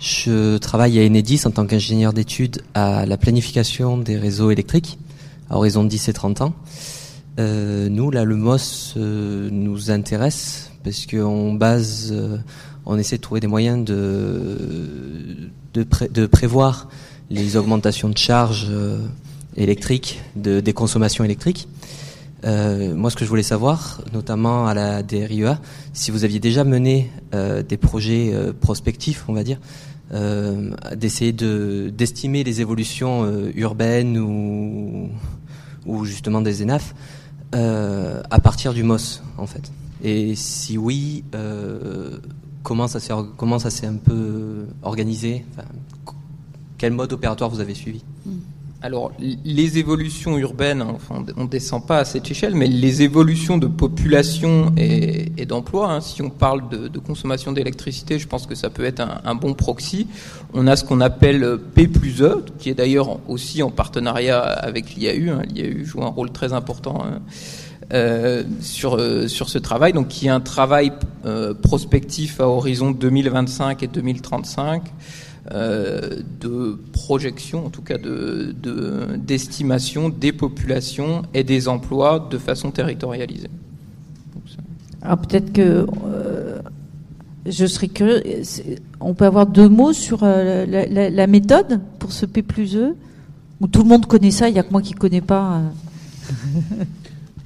Je 0.00 0.58
travaille 0.58 0.98
à 0.98 1.06
Enedis 1.06 1.42
en 1.44 1.52
tant 1.52 1.64
qu'ingénieur 1.64 2.12
d'études 2.12 2.62
à 2.74 3.06
la 3.06 3.16
planification 3.16 3.96
des 3.96 4.16
réseaux 4.16 4.50
électriques 4.50 4.98
à 5.48 5.56
horizon 5.56 5.84
de 5.84 5.88
10 5.88 6.08
et 6.08 6.12
30 6.12 6.40
ans. 6.40 6.54
Euh, 7.38 7.88
nous, 7.88 8.10
là, 8.10 8.24
le 8.24 8.34
MOS 8.34 8.94
euh, 8.96 9.48
nous 9.52 9.92
intéresse 9.92 10.72
parce 10.82 11.06
qu'on 11.06 11.54
base, 11.54 12.12
on 12.84 12.98
essaie 12.98 13.16
de 13.16 13.22
trouver 13.22 13.40
des 13.40 13.46
moyens 13.46 13.84
de, 13.84 14.58
de 15.74 16.26
prévoir 16.26 16.88
les 17.30 17.56
augmentations 17.56 18.08
de 18.08 18.18
charges 18.18 18.68
euh, 19.58 19.62
électriques, 19.62 20.20
de, 20.36 20.60
des 20.60 20.72
consommations 20.72 21.24
électriques. 21.24 21.68
Euh, 22.44 22.94
moi, 22.94 23.10
ce 23.10 23.16
que 23.16 23.24
je 23.24 23.28
voulais 23.28 23.42
savoir, 23.42 24.00
notamment 24.12 24.66
à 24.66 24.74
la 24.74 25.02
DRIEA, 25.02 25.60
si 25.92 26.10
vous 26.10 26.24
aviez 26.24 26.38
déjà 26.38 26.64
mené 26.64 27.10
des 27.32 27.76
projets 27.76 28.32
prospectifs, 28.60 29.24
on 29.26 29.32
va 29.32 29.42
dire, 29.42 29.58
d'essayer 30.94 31.32
de 31.32 31.92
d'estimer 31.94 32.44
les 32.44 32.60
évolutions 32.60 33.26
urbaines 33.56 34.18
ou, 34.18 35.08
ou 35.84 36.04
justement 36.04 36.40
des 36.40 36.62
ENAF 36.62 36.94
euh, 37.54 38.22
à 38.30 38.40
partir 38.40 38.74
du 38.74 38.82
MOS, 38.82 39.22
en 39.38 39.46
fait 39.46 39.72
Et 40.04 40.34
si 40.34 40.76
oui, 40.76 41.24
euh, 41.34 42.18
comment 42.62 42.86
ça 42.86 43.00
s'est 43.00 43.14
comment 43.38 43.58
ça 43.58 43.70
s'est 43.70 43.86
un 43.86 43.96
peu 43.96 44.66
organisé? 44.82 45.46
Quel 46.76 46.92
mode 46.92 47.12
opératoire 47.12 47.48
vous 47.48 47.60
avez 47.60 47.74
suivi? 47.74 48.04
Hmm. 48.26 48.38
Alors, 48.80 49.10
les 49.18 49.78
évolutions 49.78 50.38
urbaines, 50.38 50.82
enfin, 50.82 51.24
on 51.36 51.42
ne 51.42 51.48
descend 51.48 51.84
pas 51.84 51.98
à 51.98 52.04
cette 52.04 52.30
échelle, 52.30 52.54
mais 52.54 52.68
les 52.68 53.02
évolutions 53.02 53.58
de 53.58 53.66
population 53.66 54.72
et, 54.76 55.46
d'emploi, 55.46 55.90
hein, 55.90 56.00
si 56.00 56.22
on 56.22 56.30
parle 56.30 56.68
de, 56.68 56.98
consommation 57.00 57.50
d'électricité, 57.50 58.20
je 58.20 58.28
pense 58.28 58.46
que 58.46 58.54
ça 58.54 58.70
peut 58.70 58.84
être 58.84 59.02
un, 59.24 59.34
bon 59.34 59.54
proxy. 59.54 60.06
On 60.54 60.68
a 60.68 60.76
ce 60.76 60.84
qu'on 60.84 61.00
appelle 61.00 61.58
P 61.74 61.88
plus 61.88 62.22
E, 62.22 62.44
qui 62.60 62.70
est 62.70 62.74
d'ailleurs 62.74 63.18
aussi 63.28 63.64
en 63.64 63.70
partenariat 63.70 64.38
avec 64.38 64.94
l'IAU. 64.94 65.30
Hein. 65.32 65.42
L'IAU 65.52 65.84
joue 65.84 66.04
un 66.04 66.08
rôle 66.08 66.30
très 66.30 66.52
important 66.52 67.02
hein, 67.04 67.20
euh, 67.92 68.44
sur, 68.60 68.96
euh, 68.96 69.26
sur 69.26 69.48
ce 69.48 69.58
travail, 69.58 69.92
donc 69.92 70.06
qui 70.06 70.26
est 70.26 70.30
un 70.30 70.40
travail 70.40 70.92
euh, 71.26 71.52
prospectif 71.52 72.40
à 72.40 72.46
horizon 72.46 72.92
2025 72.92 73.82
et 73.82 73.88
2035 73.88 74.82
euh, 74.82 74.86
de 75.50 76.78
projection, 76.92 77.66
en 77.66 77.70
tout 77.70 77.82
cas 77.82 77.96
de, 77.96 78.54
d'estimation 79.16 80.10
de, 80.10 80.14
des 80.14 80.32
populations 80.32 81.22
et 81.32 81.44
des 81.44 81.68
emplois 81.68 82.28
de 82.30 82.38
façon 82.38 82.70
territorialisée. 82.70 83.48
Alors 85.02 85.18
peut-être 85.18 85.52
que 85.52 85.86
euh, 86.06 86.58
je 87.46 87.66
serais 87.66 87.88
curieux, 87.88 88.22
on 89.00 89.14
peut 89.14 89.26
avoir 89.26 89.46
deux 89.46 89.68
mots 89.68 89.92
sur 89.92 90.22
euh, 90.22 90.66
la, 90.66 90.86
la, 90.86 91.10
la, 91.10 91.26
méthode 91.26 91.80
pour 91.98 92.12
ce 92.12 92.26
P 92.26 92.42
plus 92.42 92.76
E, 92.76 92.94
où 93.60 93.68
tout 93.68 93.82
le 93.82 93.88
monde 93.88 94.06
connaît 94.06 94.30
ça, 94.30 94.48
il 94.48 94.54
n'y 94.54 94.58
a 94.58 94.62
que 94.62 94.72
moi 94.72 94.82
qui 94.82 94.94
ne 94.94 94.98
connais 94.98 95.20
pas. 95.20 95.60
Euh. 95.60 96.84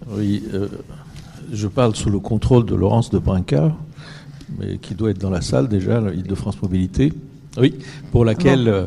oui, 0.17 0.43
je 1.53 1.69
parle 1.69 1.95
sous 1.95 2.11
le 2.11 2.19
contrôle 2.19 2.65
de 2.65 2.75
Laurence 2.75 3.11
de 3.11 3.19
Brincard, 3.19 3.77
mais 4.59 4.79
qui 4.79 4.95
doit 4.95 5.11
être 5.11 5.21
dans 5.21 5.31
la 5.31 5.43
salle 5.43 5.69
déjà, 5.69 6.01
Île-de-France 6.01 6.61
Mobilité. 6.63 7.13
Oui, 7.59 7.75
pour 8.11 8.25
laquelle. 8.25 8.69
Euh, 8.69 8.87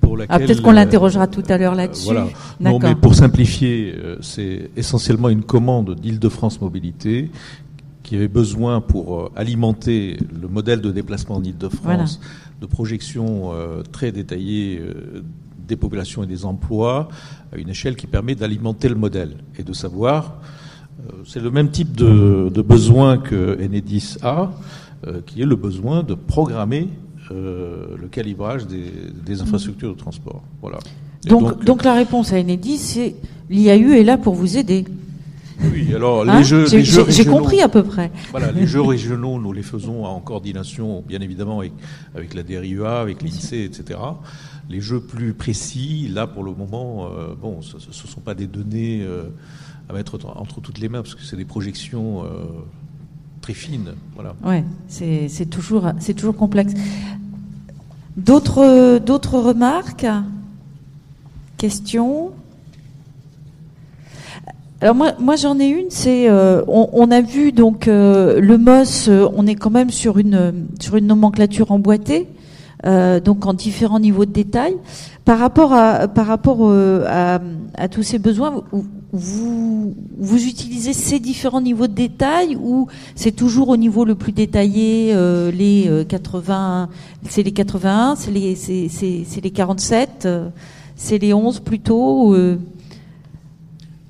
pour 0.00 0.16
laquelle 0.16 0.36
ah, 0.36 0.38
peut-être 0.44 0.62
qu'on 0.62 0.72
l'interrogera 0.72 1.26
tout 1.26 1.44
à 1.48 1.56
l'heure 1.56 1.74
là-dessus. 1.74 2.04
Voilà. 2.04 2.26
Non, 2.60 2.78
mais 2.78 2.94
pour 2.94 3.14
simplifier, 3.14 3.94
euh, 3.96 4.16
c'est 4.20 4.70
essentiellement 4.76 5.28
une 5.28 5.42
commande 5.42 5.94
d'Île-de-France 5.94 6.60
Mobilité 6.60 7.30
qui 8.02 8.16
avait 8.16 8.28
besoin 8.28 8.82
pour 8.82 9.18
euh, 9.18 9.32
alimenter 9.34 10.18
le 10.40 10.48
modèle 10.48 10.82
de 10.82 10.90
déplacement 10.90 11.36
en 11.36 11.42
Île-de-France 11.42 11.82
voilà. 11.84 12.04
de 12.60 12.66
projections 12.66 13.52
très 13.92 14.12
détaillées 14.12 14.82
des 15.66 15.76
populations 15.76 16.22
et 16.22 16.26
des 16.26 16.44
emplois 16.44 17.08
à 17.50 17.56
une 17.56 17.70
échelle 17.70 17.96
qui 17.96 18.06
permet 18.06 18.34
d'alimenter 18.34 18.90
le 18.90 18.96
modèle 18.96 19.36
et 19.58 19.62
de 19.62 19.72
savoir. 19.72 20.34
c'est 21.24 21.40
le 21.40 21.50
même 21.50 21.70
type 21.70 21.96
de, 21.96 22.50
de 22.52 22.62
besoin 22.62 23.16
que 23.16 23.58
Enedis 23.58 24.16
a, 24.22 24.50
qui 25.24 25.40
est 25.40 25.46
le 25.46 25.56
besoin 25.56 26.02
de 26.02 26.12
programmer 26.12 26.90
euh, 27.30 27.96
le 28.00 28.08
calibrage 28.08 28.66
des, 28.66 28.90
des, 29.24 29.40
infrastructures 29.40 29.94
de 29.94 29.98
transport. 29.98 30.42
Voilà. 30.60 30.78
Donc, 31.26 31.40
donc, 31.42 31.64
donc, 31.64 31.84
la 31.84 31.94
réponse 31.94 32.32
à 32.32 32.38
Enedis, 32.38 32.78
c'est 32.78 33.14
l'IAU 33.48 33.92
est 33.92 34.04
là 34.04 34.18
pour 34.18 34.34
vous 34.34 34.56
aider. 34.56 34.84
Oui, 35.62 35.94
alors 35.94 36.28
hein 36.28 36.38
les 36.38 36.44
jeux, 36.44 36.66
les 36.68 36.84
jeux 36.84 37.06
j'ai 37.08 37.24
compris 37.24 37.60
à 37.60 37.68
peu 37.68 37.82
près. 37.82 38.10
Voilà, 38.30 38.52
les 38.52 38.66
jeux 38.66 38.82
régionaux, 38.82 39.40
nous 39.40 39.52
les 39.52 39.62
faisons 39.62 40.04
en 40.04 40.20
coordination, 40.20 41.02
bien 41.06 41.20
évidemment, 41.20 41.60
avec, 41.60 41.72
avec 42.14 42.34
la 42.34 42.42
DRIEA, 42.42 43.00
avec 43.00 43.22
l'INSEE, 43.22 43.64
etc. 43.64 43.98
Les 44.68 44.80
jeux 44.80 45.00
plus 45.00 45.34
précis, 45.34 46.08
là 46.12 46.26
pour 46.26 46.42
le 46.42 46.52
moment, 46.52 47.06
euh, 47.06 47.34
bon, 47.40 47.62
ce 47.62 47.76
ne 47.76 47.92
sont 47.92 48.20
pas 48.20 48.34
des 48.34 48.46
données 48.46 49.02
euh, 49.02 49.24
à 49.88 49.92
mettre 49.92 50.18
entre 50.36 50.60
toutes 50.60 50.78
les 50.78 50.88
mains, 50.88 51.02
parce 51.02 51.14
que 51.14 51.22
c'est 51.22 51.36
des 51.36 51.44
projections 51.44 52.24
euh, 52.24 52.28
très 53.44 53.52
c'est 54.88 55.44
toujours, 55.50 56.34
complexe. 56.34 56.72
D'autres, 58.16 59.38
remarques, 59.38 60.06
questions? 61.58 62.30
Alors 64.80 64.94
moi, 64.94 65.12
moi 65.18 65.36
j'en 65.36 65.58
ai 65.60 65.66
une. 65.66 65.90
C'est, 65.90 66.28
euh, 66.30 66.62
on, 66.68 66.88
on, 66.94 67.10
a 67.10 67.20
vu 67.20 67.52
donc 67.52 67.86
euh, 67.86 68.40
le 68.40 68.56
MOS. 68.56 69.08
Euh, 69.08 69.28
on 69.36 69.46
est 69.46 69.56
quand 69.56 69.70
même 69.70 69.90
sur 69.90 70.18
une 70.18 70.66
sur 70.80 70.96
une 70.96 71.06
nomenclature 71.06 71.70
emboîtée, 71.70 72.26
euh, 72.86 73.20
donc 73.20 73.46
en 73.46 73.54
différents 73.54 74.00
niveaux 74.00 74.24
de 74.24 74.32
détail. 74.32 74.76
Par 75.24 75.38
rapport 75.38 75.72
à 75.72 76.08
par 76.08 76.26
rapport 76.26 76.58
euh, 76.62 77.04
à, 77.08 77.40
à, 77.76 77.88
tous 77.88 78.02
ces 78.02 78.18
besoins, 78.18 78.62
vous, 79.14 79.94
vous 80.18 80.44
utilisez 80.44 80.92
ces 80.92 81.20
différents 81.20 81.60
niveaux 81.60 81.86
de 81.86 81.92
détail 81.92 82.56
ou 82.56 82.88
c'est 83.14 83.30
toujours 83.30 83.68
au 83.68 83.76
niveau 83.76 84.04
le 84.04 84.16
plus 84.16 84.32
détaillé 84.32 85.12
euh, 85.14 85.52
les 85.52 86.04
80 86.08 86.88
euh, 86.90 87.26
c'est 87.30 87.44
les 87.44 87.52
81 87.52 88.16
c'est 88.16 88.32
les 88.32 88.56
c'est, 88.56 89.40
les 89.40 89.50
47 89.52 90.24
euh, 90.24 90.48
c'est 90.96 91.18
les 91.18 91.32
11 91.32 91.60
plutôt 91.60 92.34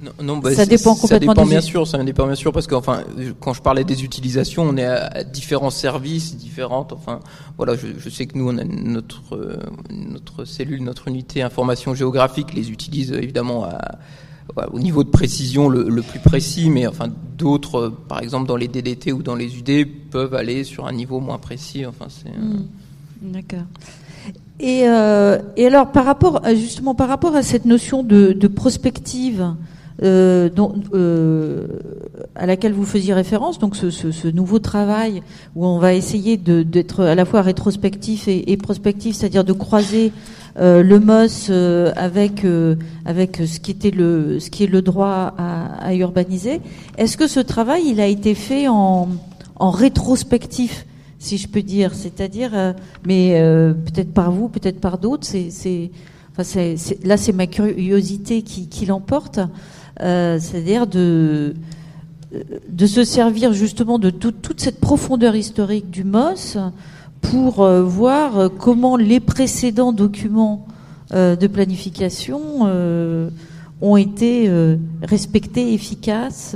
non, 0.04 0.12
non 0.22 0.36
bah 0.38 0.54
ça 0.54 0.66
dépend 0.66 0.94
complètement. 0.94 1.32
Ça 1.32 1.34
dépend 1.34 1.46
bien 1.46 1.60
sûr, 1.60 1.86
ça 1.86 2.02
dépend 2.02 2.26
bien 2.26 2.34
sûr 2.34 2.52
parce 2.52 2.66
que 2.66 2.74
enfin, 2.74 3.02
quand 3.40 3.54
je 3.54 3.62
parlais 3.62 3.84
des 3.84 4.04
utilisations, 4.04 4.64
on 4.64 4.76
est 4.76 4.84
à, 4.84 5.06
à 5.06 5.24
différents 5.24 5.70
services, 5.70 6.36
différentes. 6.36 6.92
Enfin, 6.92 7.20
voilà, 7.56 7.74
je, 7.76 7.86
je, 7.98 8.10
sais 8.10 8.26
que 8.26 8.36
nous, 8.36 8.48
on 8.48 8.58
a 8.58 8.64
notre 8.64 9.58
notre 9.90 10.44
cellule, 10.44 10.82
notre 10.82 11.08
unité 11.08 11.42
information 11.42 11.94
géographique, 11.94 12.54
les 12.54 12.70
utilise 12.70 13.12
évidemment 13.12 13.64
à 13.64 13.98
au 14.72 14.78
niveau 14.78 15.04
de 15.04 15.08
précision 15.08 15.68
le, 15.68 15.88
le 15.88 16.02
plus 16.02 16.20
précis, 16.20 16.70
mais 16.70 16.86
enfin 16.86 17.08
d'autres, 17.38 17.92
par 18.08 18.20
exemple 18.20 18.46
dans 18.46 18.56
les 18.56 18.68
DDT 18.68 19.12
ou 19.12 19.22
dans 19.22 19.34
les 19.34 19.58
UD, 19.58 19.88
peuvent 20.10 20.34
aller 20.34 20.64
sur 20.64 20.86
un 20.86 20.92
niveau 20.92 21.20
moins 21.20 21.38
précis. 21.38 21.86
Enfin, 21.86 22.06
c'est. 22.08 22.30
Mmh. 22.30 22.66
D'accord. 23.22 23.64
Et, 24.60 24.88
euh, 24.88 25.38
et, 25.56 25.66
alors, 25.66 25.90
par 25.90 26.04
rapport, 26.04 26.42
justement, 26.54 26.94
par 26.94 27.08
rapport 27.08 27.34
à 27.34 27.42
cette 27.42 27.64
notion 27.64 28.02
de, 28.02 28.32
de 28.32 28.48
prospective 28.48 29.54
euh, 30.02 30.48
dont, 30.48 30.74
euh, 30.92 31.66
à 32.35 32.46
laquelle 32.46 32.72
vous 32.72 32.85
faisiez 32.85 33.14
référence, 33.14 33.59
donc 33.59 33.76
ce, 33.76 33.90
ce, 33.90 34.11
ce, 34.11 34.28
nouveau 34.28 34.59
travail 34.59 35.22
où 35.54 35.66
on 35.66 35.78
va 35.78 35.94
essayer 35.94 36.37
d'être 36.37 37.04
à 37.04 37.14
la 37.14 37.24
fois 37.24 37.42
rétrospectif 37.42 38.26
et, 38.26 38.50
et 38.50 38.57
prospectif, 38.57 39.14
c'est-à-dire 39.16 39.44
de 39.44 39.52
croiser 39.52 40.12
euh, 40.59 40.83
le 40.85 41.00
MOS 41.00 41.48
euh, 41.50 41.92
avec 41.96 42.44
euh, 42.44 42.76
avec 43.04 43.42
ce 43.44 43.59
qui 43.59 43.72
était 43.72 43.90
le 43.90 44.38
ce 44.38 44.50
qui 44.50 44.64
est 44.64 44.68
le 44.68 44.83
droit 44.83 45.35
à, 45.37 45.85
à 45.85 45.94
urbaniser. 45.94 46.61
Est-ce 46.96 47.16
que 47.16 47.26
ce 47.26 47.40
travail 47.40 47.83
il 47.87 48.00
a 48.00 48.07
été 48.07 48.35
fait 48.35 48.68
en 48.68 49.09
en 49.57 49.70
rétrospectif 49.70 50.87
si 51.18 51.38
je 51.38 51.48
peux 51.48 51.62
dire, 51.62 51.94
c'est-à-dire, 51.94 52.50
euh, 52.52 52.72
mais 53.07 53.40
peut-être 53.87 54.12
par 54.12 54.30
vous, 54.30 54.50
peut-être 54.50 54.78
par 54.78 54.98
d'autres. 54.98 55.26
C'est, 55.26 55.90
là, 57.02 57.16
c'est 57.16 57.33
ma 57.33 57.46
curiosité 57.46 58.42
qui, 58.42 58.68
qui 58.68 58.85
l'emporte, 58.85 59.40
euh, 60.00 60.38
c'est-à-dire 60.40 60.87
de 60.87 61.54
se 62.87 63.04
servir 63.04 63.52
justement 63.52 63.98
de 63.98 64.11
tout, 64.11 64.33
toute 64.33 64.61
cette 64.61 64.80
profondeur 64.80 65.37
historique 65.37 65.90
du 65.90 66.04
MOS 66.04 66.59
pour 67.20 67.64
voir 67.64 68.50
comment 68.59 68.96
les 68.96 69.20
précédents 69.20 69.92
documents 69.92 70.66
de 71.11 71.46
planification 71.46 72.68
ont 73.80 73.96
été 73.96 74.50
respectés, 75.02 75.72
efficaces. 75.72 76.54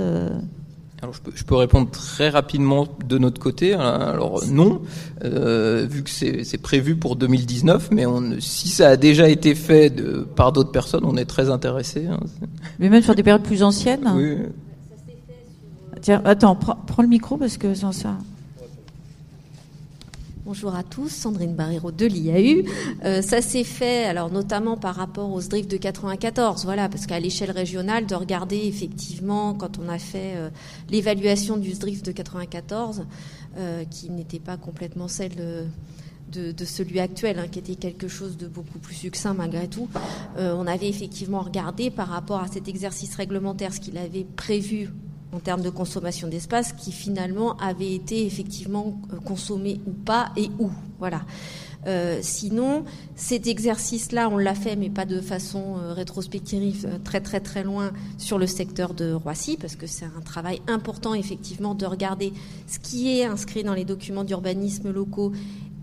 Alors 1.01 1.15
je 1.15 1.21
peux, 1.21 1.31
je 1.35 1.45
peux, 1.45 1.55
répondre 1.55 1.91
très 1.91 2.29
rapidement 2.29 2.89
de 3.07 3.19
notre 3.19 3.41
côté. 3.41 3.75
Hein. 3.75 3.81
Alors 3.81 4.45
non, 4.47 4.83
euh, 5.25 5.87
vu 5.89 6.03
que 6.03 6.11
c'est 6.11 6.59
prévu 6.61 6.97
pour 6.97 7.15
2019, 7.15 7.91
mais 7.93 8.05
on, 8.05 8.41
si 8.41 8.69
ça 8.69 8.89
a 8.89 8.97
déjà 8.97 9.29
été 9.29 9.55
fait 9.55 9.91
de, 9.91 10.27
par 10.35 10.53
d'autres 10.53 10.73
personnes, 10.73 11.05
on 11.05 11.17
est 11.17 11.25
très 11.25 11.51
intéressé. 11.51 12.07
Hein. 12.07 12.19
Mais 12.81 12.89
même 12.89 13.03
sur 13.03 13.15
des 13.15 13.23
périodes 13.23 13.45
plus 13.45 13.63
anciennes. 13.63 14.11
Oui. 14.17 14.39
Tiens, 16.01 16.21
attends, 16.25 16.57
prends, 16.57 16.77
prends, 16.87 17.03
le 17.03 17.09
micro 17.09 17.37
parce 17.37 17.59
que 17.59 17.75
sans 17.75 17.93
ça. 17.93 18.19
Bonjour 20.49 20.75
à 20.75 20.83
tous, 20.83 21.11
Sandrine 21.11 21.55
Barrero 21.55 21.93
de 21.93 22.07
l'IAU. 22.07 22.65
Euh, 23.05 23.21
ça 23.21 23.43
s'est 23.43 23.65
fait, 23.65 24.05
alors 24.05 24.33
notamment 24.33 24.79
par 24.79 24.95
rapport 24.95 25.31
au 25.31 25.43
SDRIF 25.43 25.69
de 25.69 25.77
94, 25.77 26.65
voilà, 26.65 26.89
parce 26.89 27.05
qu'à 27.05 27.21
l'échelle 27.21 27.51
régionale, 27.51 28.07
de 28.07 28.15
regarder 28.15 28.57
effectivement 28.57 29.53
quand 29.53 29.79
on 29.79 29.91
a 29.91 29.99
fait 29.99 30.37
euh, 30.37 30.49
l'évaluation 30.89 31.59
du 31.59 31.73
SDRIF 31.73 32.03
de 32.03 32.13
94, 32.13 33.05
euh, 33.59 33.85
qui 33.91 34.09
n'était 34.09 34.39
pas 34.39 34.57
complètement 34.57 35.07
celle 35.07 35.35
de, 36.33 36.65
celui 36.65 36.99
actuel, 36.99 37.41
hein, 37.41 37.49
qui 37.53 37.59
était 37.59 37.75
quelque 37.75 38.09
chose 38.09 38.39
de 38.39 38.47
beaucoup 38.47 38.79
plus 38.79 38.95
succinct 38.95 39.35
malgré 39.35 39.69
tout. 39.69 39.91
On 40.39 40.67
avait 40.67 40.89
effectivement 40.89 41.41
regardé 41.41 41.91
par 41.91 42.09
rapport 42.09 42.41
à 42.41 42.49
cet 42.49 42.69
exercice 42.69 43.15
réglementaire 43.17 43.75
ce 43.75 43.81
qu'il 43.81 43.99
avait 43.99 44.25
prévu 44.25 44.89
en 45.33 45.41
termes 45.41 45.63
de 45.63 45.71
consommation 45.71 46.29
d'espace 46.29 46.73
qui 46.73 46.93
finalement 46.93 47.57
avait 47.59 47.93
été 47.93 48.25
effectivement 48.25 49.01
euh, 49.13 49.17
consommé 49.21 49.81
ou 49.87 49.93
pas 49.93 50.31
et 50.37 50.51
où. 50.59 50.71
Voilà. 50.99 51.23
Euh, 51.87 52.19
sinon, 52.23 52.85
cet 53.15 53.47
exercice-là, 53.47 54.29
on 54.31 54.37
l'a 54.37 54.55
fait, 54.55 54.75
mais 54.75 54.91
pas 54.91 55.05
de 55.05 55.21
façon 55.21 55.77
euh, 55.79 55.93
rétrospective, 55.93 57.01
très 57.05 57.21
très 57.21 57.41
très 57.41 57.63
loin 57.63 57.93
sur 58.19 58.39
le 58.39 58.47
secteur 58.47 58.95
de 58.95 59.13
Roissy, 59.13 59.57
parce 59.57 59.77
que 59.77 59.87
c'est 59.87 60.05
un 60.05 60.21
travail 60.21 60.61
important 60.67 61.15
effectivement 61.15 61.75
de 61.75 61.87
regarder 61.87 62.33
ce 62.67 62.79
qui 62.79 63.19
est 63.19 63.25
inscrit 63.25 63.63
dans 63.63 63.75
les 63.75 63.85
documents 63.85 64.25
d'urbanisme 64.25 64.91
locaux 64.91 65.33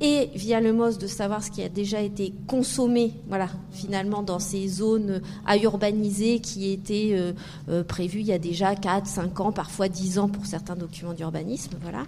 et 0.02 0.30
via 0.36 0.60
le 0.60 0.74
MOS 0.74 0.98
de 0.98 1.08
savoir 1.08 1.44
ce 1.44 1.52
qui 1.52 1.64
a 1.64 1.70
déjà 1.70 2.02
été 2.02 2.34
consommé, 2.48 3.14
voilà, 3.28 3.50
finalement 3.72 4.24
dans 4.24 4.40
ces 4.40 4.68
zones 4.68 5.22
à 5.46 5.58
urbaniser 5.58 6.40
qui 6.40 6.72
étaient 6.72 7.12
euh, 7.14 7.34
euh, 7.70 7.84
prévues 7.84 8.20
il 8.20 8.28
y 8.28 8.34
a 8.34 8.40
déjà 8.40 8.76
4, 8.76 9.08
5 9.08 9.40
ans, 9.40 9.52
parfois 9.52 9.88
10 9.88 10.20
ans 10.20 10.30
pour 10.30 10.46
certains 10.46 10.76
documents 10.76 11.14
d'urbanisme, 11.14 11.78
voilà. 11.82 12.04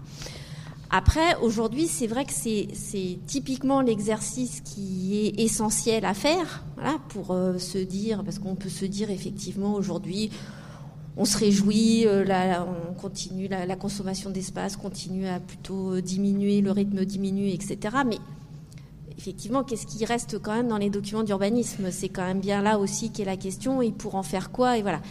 Après, 0.89 1.35
aujourd'hui, 1.41 1.87
c'est 1.87 2.07
vrai 2.07 2.23
que 2.23 2.31
c'est 2.31 3.19
typiquement 3.25 3.81
l'exercice 3.81 4.61
qui 4.61 5.17
est 5.17 5.41
essentiel 5.41 6.05
à 6.05 6.13
faire, 6.13 6.63
voilà, 6.75 6.97
pour 7.09 7.31
euh, 7.31 7.57
se 7.57 7.77
dire, 7.77 8.23
parce 8.23 8.39
qu'on 8.39 8.55
peut 8.55 8.69
se 8.69 8.85
dire 8.85 9.09
effectivement 9.09 9.73
aujourd'hui, 9.73 10.29
on 11.17 11.25
se 11.25 11.37
réjouit, 11.37 12.05
euh, 12.05 12.23
la, 12.23 13.75
consommation 13.75 14.29
d'espace 14.29 14.77
continue 14.77 15.27
à 15.27 15.39
plutôt 15.39 15.99
diminuer, 15.99 16.61
le 16.61 16.71
rythme 16.71 17.03
diminue, 17.05 17.49
etc. 17.49 17.77
Mais 18.05 18.17
effectivement, 19.17 19.63
qu'est-ce 19.63 19.87
qui 19.87 20.05
reste 20.05 20.39
quand 20.39 20.53
même 20.53 20.67
dans 20.67 20.77
les 20.77 20.91
documents 20.91 21.23
d'urbanisme? 21.23 21.89
C'est 21.91 22.09
quand 22.09 22.25
même 22.25 22.39
bien 22.39 22.61
là 22.61 22.77
aussi 22.77 23.11
qu'est 23.11 23.25
la 23.25 23.37
question, 23.37 23.81
et 23.81 23.91
pour 23.91 24.15
en 24.15 24.23
faire 24.23 24.51
quoi 24.51 24.77
Et 24.77 24.83
voilà. 24.83 25.01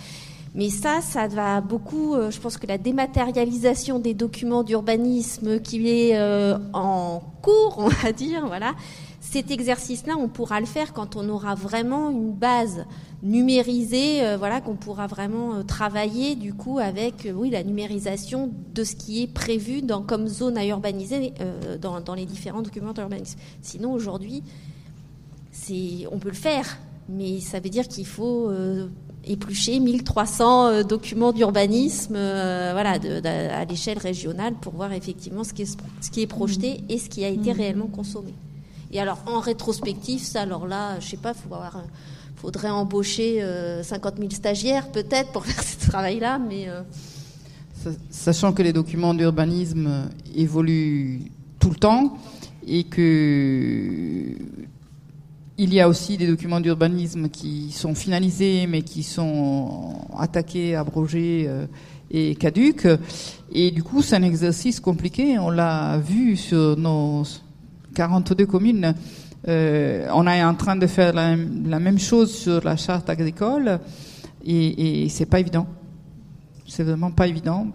Mais 0.54 0.70
ça, 0.70 1.00
ça 1.02 1.26
va 1.26 1.60
beaucoup. 1.60 2.14
Euh, 2.14 2.30
je 2.30 2.40
pense 2.40 2.56
que 2.56 2.66
la 2.66 2.78
dématérialisation 2.78 3.98
des 3.98 4.14
documents 4.14 4.62
d'urbanisme 4.62 5.60
qui 5.60 5.86
est 5.88 6.16
euh, 6.16 6.56
en 6.72 7.20
cours, 7.42 7.74
on 7.78 7.88
va 7.88 8.12
dire, 8.12 8.46
voilà. 8.46 8.74
Cet 9.36 9.50
exercice-là, 9.50 10.14
on 10.18 10.28
pourra 10.28 10.60
le 10.60 10.66
faire 10.66 10.94
quand 10.94 11.14
on 11.14 11.28
aura 11.28 11.54
vraiment 11.54 12.08
une 12.08 12.32
base 12.32 12.86
numérisée, 13.22 14.24
euh, 14.24 14.38
voilà, 14.38 14.62
qu'on 14.62 14.76
pourra 14.76 15.06
vraiment 15.06 15.56
euh, 15.56 15.62
travailler 15.62 16.36
du 16.36 16.54
coup 16.54 16.78
avec, 16.78 17.26
euh, 17.26 17.32
oui, 17.32 17.50
la 17.50 17.62
numérisation 17.62 18.50
de 18.74 18.82
ce 18.82 18.96
qui 18.96 19.22
est 19.22 19.26
prévu 19.26 19.82
dans, 19.82 20.00
comme 20.00 20.26
zone 20.26 20.56
à 20.56 20.64
urbaniser 20.64 21.34
euh, 21.42 21.76
dans, 21.76 22.00
dans, 22.00 22.14
les 22.14 22.24
différents 22.24 22.62
documents 22.62 22.94
d'urbanisme. 22.94 23.38
Sinon, 23.60 23.92
aujourd'hui, 23.92 24.42
on 26.10 26.18
peut 26.18 26.30
le 26.30 26.34
faire, 26.34 26.78
mais 27.10 27.40
ça 27.40 27.60
veut 27.60 27.68
dire 27.68 27.88
qu'il 27.88 28.06
faut 28.06 28.50
éplucher 29.26 29.80
1300 29.80 30.66
euh, 30.66 30.82
documents 30.82 31.32
d'urbanisme 31.32 32.14
euh, 32.16 32.70
voilà, 32.72 32.98
de, 32.98 33.20
de, 33.20 33.28
à 33.28 33.64
l'échelle 33.64 33.98
régionale 33.98 34.54
pour 34.54 34.74
voir 34.74 34.92
effectivement 34.92 35.44
ce 35.44 35.52
qui 35.52 35.62
est, 35.62 35.76
ce 36.00 36.10
qui 36.10 36.22
est 36.22 36.26
projeté 36.26 36.80
et 36.88 36.98
ce 36.98 37.08
qui 37.08 37.24
a 37.24 37.28
été 37.28 37.52
mmh. 37.52 37.56
réellement 37.56 37.86
consommé. 37.86 38.32
Et 38.92 39.00
alors 39.00 39.18
en 39.26 39.40
rétrospectif, 39.40 40.22
ça, 40.22 40.42
alors 40.42 40.66
là, 40.66 40.98
je 41.00 41.08
sais 41.08 41.16
pas, 41.16 41.34
faut 41.34 41.54
faudrait 42.36 42.70
embaucher 42.70 43.42
euh, 43.42 43.82
50 43.82 44.18
000 44.18 44.30
stagiaires 44.30 44.90
peut-être 44.92 45.32
pour 45.32 45.46
faire 45.46 45.62
ce 45.62 45.88
travail-là, 45.88 46.38
mais 46.38 46.68
euh... 46.68 46.82
sachant 48.10 48.52
que 48.52 48.62
les 48.62 48.72
documents 48.72 49.14
d'urbanisme 49.14 50.10
évoluent 50.34 51.22
tout 51.58 51.70
le 51.70 51.76
temps 51.76 52.18
et 52.66 52.84
que 52.84 54.34
il 55.58 55.72
y 55.72 55.80
a 55.80 55.88
aussi 55.88 56.18
des 56.18 56.26
documents 56.26 56.60
d'urbanisme 56.60 57.30
qui 57.30 57.72
sont 57.72 57.94
finalisés 57.94 58.66
mais 58.66 58.82
qui 58.82 59.02
sont 59.02 59.94
attaqués, 60.18 60.76
abrogés 60.76 61.46
euh, 61.48 61.66
et 62.10 62.34
caduques. 62.34 62.88
Et 63.52 63.70
du 63.70 63.82
coup, 63.82 64.02
c'est 64.02 64.16
un 64.16 64.22
exercice 64.22 64.80
compliqué. 64.80 65.38
On 65.38 65.50
l'a 65.50 65.98
vu 65.98 66.36
sur 66.36 66.76
nos 66.76 67.24
42 67.96 68.44
communes. 68.46 68.94
Euh, 69.48 70.06
on 70.12 70.26
est 70.26 70.44
en 70.44 70.54
train 70.54 70.76
de 70.76 70.86
faire 70.86 71.14
la, 71.14 71.34
même 71.36 71.98
chose 71.98 72.34
sur 72.34 72.62
la 72.62 72.76
charte 72.76 73.08
agricole 73.08 73.80
et, 74.44 75.08
c'est 75.08 75.26
pas 75.26 75.40
évident. 75.40 75.66
C'est 76.68 76.84
vraiment 76.84 77.10
pas 77.10 77.26
évident 77.26 77.68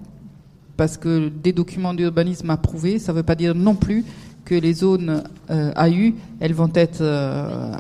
parce 0.77 0.97
que 0.97 1.29
des 1.29 1.53
documents 1.53 1.93
d'urbanisme 1.93 2.49
approuvés, 2.49 2.99
ça 2.99 3.12
ne 3.12 3.17
veut 3.17 3.23
pas 3.23 3.36
dire 3.36 3.55
non 3.55 3.75
plus 3.75 4.05
que 4.45 4.55
les 4.55 4.73
zones 4.73 5.23
euh, 5.49 5.71
AU, 5.75 6.13
elles 6.39 6.53
vont 6.53 6.71
être 6.73 7.01
euh, 7.01 7.73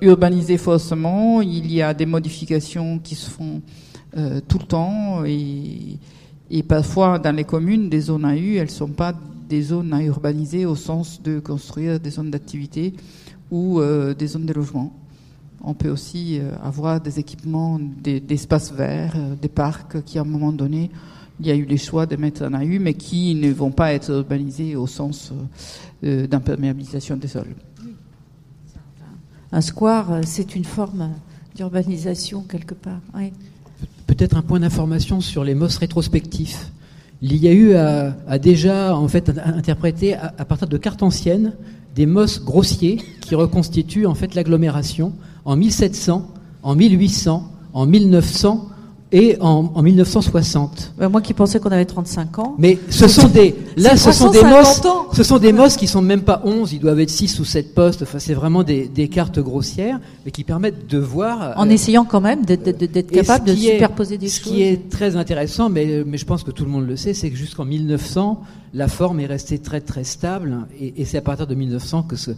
urbanisées 0.00 0.58
faussement. 0.58 1.40
Il 1.42 1.72
y 1.72 1.82
a 1.82 1.94
des 1.94 2.06
modifications 2.06 2.98
qui 2.98 3.14
se 3.14 3.30
font 3.30 3.62
tout 4.48 4.58
le 4.58 4.64
temps 4.64 5.24
et, 5.24 5.98
et, 6.50 6.62
parfois 6.64 7.18
dans 7.20 7.36
les 7.36 7.44
communes, 7.44 7.88
des 7.88 8.00
zones 8.00 8.24
AU, 8.24 8.56
elles 8.56 8.70
sont 8.70 8.88
pas 8.88 9.12
des 9.48 9.62
zones 9.62 9.92
à 9.92 10.02
urbaniser 10.02 10.66
au 10.66 10.76
sens 10.76 11.22
de 11.22 11.40
construire 11.40 11.98
des 12.00 12.10
zones 12.10 12.30
d'activité 12.30 12.94
ou 13.50 13.80
euh, 13.80 14.14
des 14.14 14.26
zones 14.26 14.46
de 14.46 14.52
logement. 14.52 14.92
On 15.62 15.74
peut 15.74 15.90
aussi 15.90 16.38
euh, 16.38 16.52
avoir 16.62 17.00
des 17.00 17.18
équipements, 17.18 17.80
d'espaces 17.80 18.72
verts, 18.72 19.14
euh, 19.16 19.34
des 19.34 19.48
parcs 19.48 20.02
qui 20.04 20.18
à 20.18 20.22
un 20.22 20.24
moment 20.24 20.52
donné 20.52 20.90
il 21.40 21.46
y 21.46 21.50
a 21.50 21.54
eu 21.54 21.64
les 21.64 21.76
choix 21.76 22.06
de 22.06 22.16
mettre 22.16 22.42
en 22.44 22.52
AU, 22.54 22.80
mais 22.80 22.94
qui 22.94 23.34
ne 23.34 23.52
vont 23.52 23.70
pas 23.70 23.92
être 23.92 24.10
urbanisés 24.10 24.74
au 24.76 24.86
sens 24.86 25.32
euh, 26.04 26.26
d'imperméabilisation 26.26 27.16
des 27.16 27.28
sols. 27.28 27.54
Un 29.52 29.60
square, 29.60 30.20
c'est 30.24 30.56
une 30.56 30.64
forme 30.64 31.10
d'urbanisation 31.54 32.42
quelque 32.42 32.74
part. 32.74 33.00
Oui. 33.14 33.32
Peut-être 34.06 34.36
un 34.36 34.42
point 34.42 34.60
d'information 34.60 35.20
sur 35.20 35.44
les 35.44 35.54
MOS 35.54 35.78
rétrospectifs. 35.78 36.70
L'IAU 37.20 37.74
a, 37.76 38.14
a, 38.28 38.38
déjà 38.38 38.96
en 38.96 39.08
fait 39.08 39.32
interprété 39.44 40.14
à, 40.14 40.32
à, 40.38 40.44
partir 40.44 40.68
de 40.68 40.76
cartes 40.76 41.02
anciennes 41.02 41.54
des 41.96 42.06
MOS 42.06 42.44
grossiers 42.44 42.98
qui 43.20 43.34
reconstituent 43.34 44.06
en 44.06 44.14
fait 44.14 44.34
l'agglomération 44.34 45.12
en 45.44 45.56
1700, 45.56 46.30
en 46.62 46.74
1800, 46.76 47.50
en 47.72 47.86
1900 47.86 48.68
et 49.10 49.36
en, 49.40 49.72
en 49.74 49.82
1960. 49.82 50.92
Ben, 50.98 51.08
moi 51.08 51.22
qui 51.22 51.32
pensais 51.32 51.58
qu'on 51.60 51.70
avait 51.70 51.84
35 51.86 52.38
ans. 52.40 52.54
Mais 52.58 52.78
ce 52.90 53.08
sont 53.08 53.28
des, 53.28 53.54
là, 53.76 53.96
ce 53.96 54.12
sont 54.12 54.30
des 54.30 54.40
350 54.40 54.84
mosses, 54.84 55.16
ce 55.16 55.22
sont 55.22 55.38
des 55.38 55.52
mosses 55.52 55.76
qui 55.76 55.86
sont 55.86 56.02
même 56.02 56.22
pas 56.22 56.42
11, 56.44 56.72
ils 56.74 56.78
doivent 56.78 57.00
être 57.00 57.08
6 57.10 57.40
ou 57.40 57.44
7 57.44 57.74
postes. 57.74 58.02
Enfin, 58.02 58.18
c'est 58.18 58.34
vraiment 58.34 58.62
des, 58.62 58.86
des 58.86 59.08
cartes 59.08 59.38
grossières, 59.38 59.98
mais 60.24 60.30
qui 60.30 60.44
permettent 60.44 60.86
de 60.88 60.98
voir. 60.98 61.54
En 61.56 61.66
euh, 61.68 61.70
essayant 61.72 62.04
quand 62.04 62.20
même 62.20 62.44
d'être 62.44 62.64
capable 63.10 63.48
ce 63.48 63.54
de 63.54 63.58
est- 63.58 63.72
superposer 63.72 64.18
des 64.18 64.28
Ce 64.28 64.42
choses. 64.42 64.52
qui 64.52 64.62
est 64.62 64.90
très 64.90 65.16
intéressant, 65.16 65.70
mais, 65.70 66.02
mais 66.06 66.18
je 66.18 66.24
pense 66.26 66.42
que 66.44 66.50
tout 66.50 66.64
le 66.64 66.70
monde 66.70 66.86
le 66.86 66.96
sait, 66.96 67.14
c'est 67.14 67.30
que 67.30 67.36
jusqu'en 67.36 67.64
1900, 67.64 68.42
la 68.74 68.88
forme 68.88 69.20
est 69.20 69.26
restée 69.26 69.58
très 69.58 69.80
très 69.80 70.04
stable, 70.04 70.66
et, 70.78 70.92
et 71.00 71.04
c'est 71.06 71.16
à 71.16 71.22
partir 71.22 71.46
de 71.46 71.54
1900 71.54 72.02
que, 72.02 72.16
ce- 72.16 72.32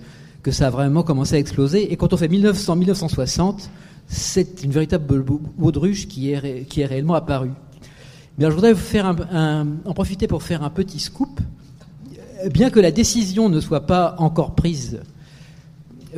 que 0.44 0.52
ça 0.52 0.68
a 0.68 0.70
vraiment 0.70 1.02
commencé 1.02 1.34
à 1.34 1.38
exploser. 1.38 1.92
Et 1.92 1.96
quand 1.96 2.12
on 2.12 2.16
fait 2.16 2.28
1900-1960, 2.28 3.68
c'est 4.12 4.64
une 4.64 4.72
véritable 4.72 5.22
bau- 5.22 5.40
baudruche 5.56 6.08
qui 6.08 6.32
est, 6.32 6.66
qui 6.68 6.80
est 6.80 6.86
réellement 6.86 7.14
apparue. 7.14 7.52
Alors, 8.38 8.50
je 8.50 8.56
voudrais 8.56 8.72
vous 8.72 8.80
faire 8.80 9.14
en 9.84 9.92
profiter 9.94 10.26
pour 10.26 10.42
faire 10.42 10.62
un 10.64 10.70
petit 10.70 10.98
scoop. 10.98 11.40
Euh, 12.44 12.48
Bien 12.48 12.70
que 12.70 12.80
la 12.80 12.90
décision 12.90 13.48
ne 13.48 13.60
soit 13.60 13.86
pas 13.86 14.16
encore 14.18 14.54
prise, 14.54 15.00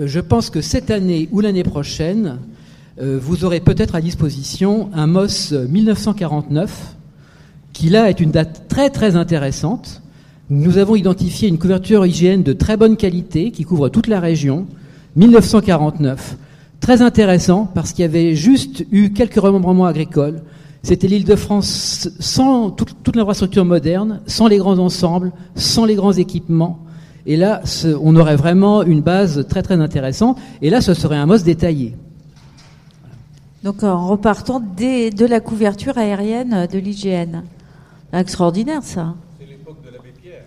euh, 0.01 0.07
je 0.07 0.21
pense 0.21 0.49
que 0.49 0.61
cette 0.63 0.91
année 0.91 1.29
ou 1.33 1.41
l'année 1.41 1.65
prochaine, 1.65 2.39
euh, 3.01 3.19
vous 3.21 3.45
aurez 3.45 3.61
peut-être 3.61 3.95
à 3.95 4.01
disposition 4.01 4.89
un 4.95 5.07
MOS 5.07 5.53
1949, 5.53 6.97
qui 7.75 7.91
là 7.91 8.09
est 8.09 8.21
une 8.21 8.31
date 8.31 8.69
très 8.69 8.89
très 8.89 9.17
intéressante. 9.17 10.01
Nous 10.49 10.79
avons 10.79 10.97
identifié 10.97 11.49
une 11.49 11.59
couverture 11.59 12.07
IGN 12.07 12.43
de 12.43 12.53
très 12.53 12.77
bonne 12.79 12.97
qualité 12.97 13.51
qui 13.51 13.65
couvre 13.65 13.89
toute 13.91 14.07
la 14.07 14.21
région, 14.21 14.67
1949. 15.17 16.37
Très 16.83 17.01
intéressant 17.01 17.67
parce 17.73 17.93
qu'il 17.93 18.03
y 18.03 18.07
avait 18.07 18.35
juste 18.35 18.85
eu 18.91 19.13
quelques 19.13 19.41
remembrements 19.41 19.87
agricoles. 19.87 20.43
C'était 20.83 21.07
l'île 21.07 21.25
de 21.25 21.37
France 21.37 22.09
sans 22.19 22.73
toute, 22.73 23.15
l'infrastructure 23.15 23.65
moderne, 23.65 24.21
sans 24.27 24.49
les 24.49 24.59
grands 24.59 24.81
ensembles, 24.81 25.31
sans 25.55 25.85
les 25.85 25.95
grands 25.95 26.13
équipements. 26.13 26.81
Et 27.25 27.37
là, 27.37 27.63
on 28.03 28.17
aurait 28.17 28.35
vraiment 28.35 28.83
une 28.83 29.01
base 29.01 29.47
très 29.49 29.63
très 29.63 29.77
intéressante. 29.81 30.39
Et 30.61 30.71
là, 30.71 30.81
ce 30.81 30.93
serait 30.93 31.17
un 31.17 31.27
MOS 31.27 31.45
détaillé. 31.45 31.95
Donc 33.63 33.85
en 33.85 34.09
repartant 34.09 34.59
de 34.59 35.25
la 35.27 35.39
couverture 35.39 35.99
aérienne 35.99 36.67
de 36.67 36.79
l'IGN. 36.81 37.43
Extraordinaire 38.13 38.83
ça. 38.83 39.15
C'est 39.39 39.47
l'époque 39.47 39.85
de 39.87 39.91
l'abbé 39.93 40.13
Pierre. 40.21 40.43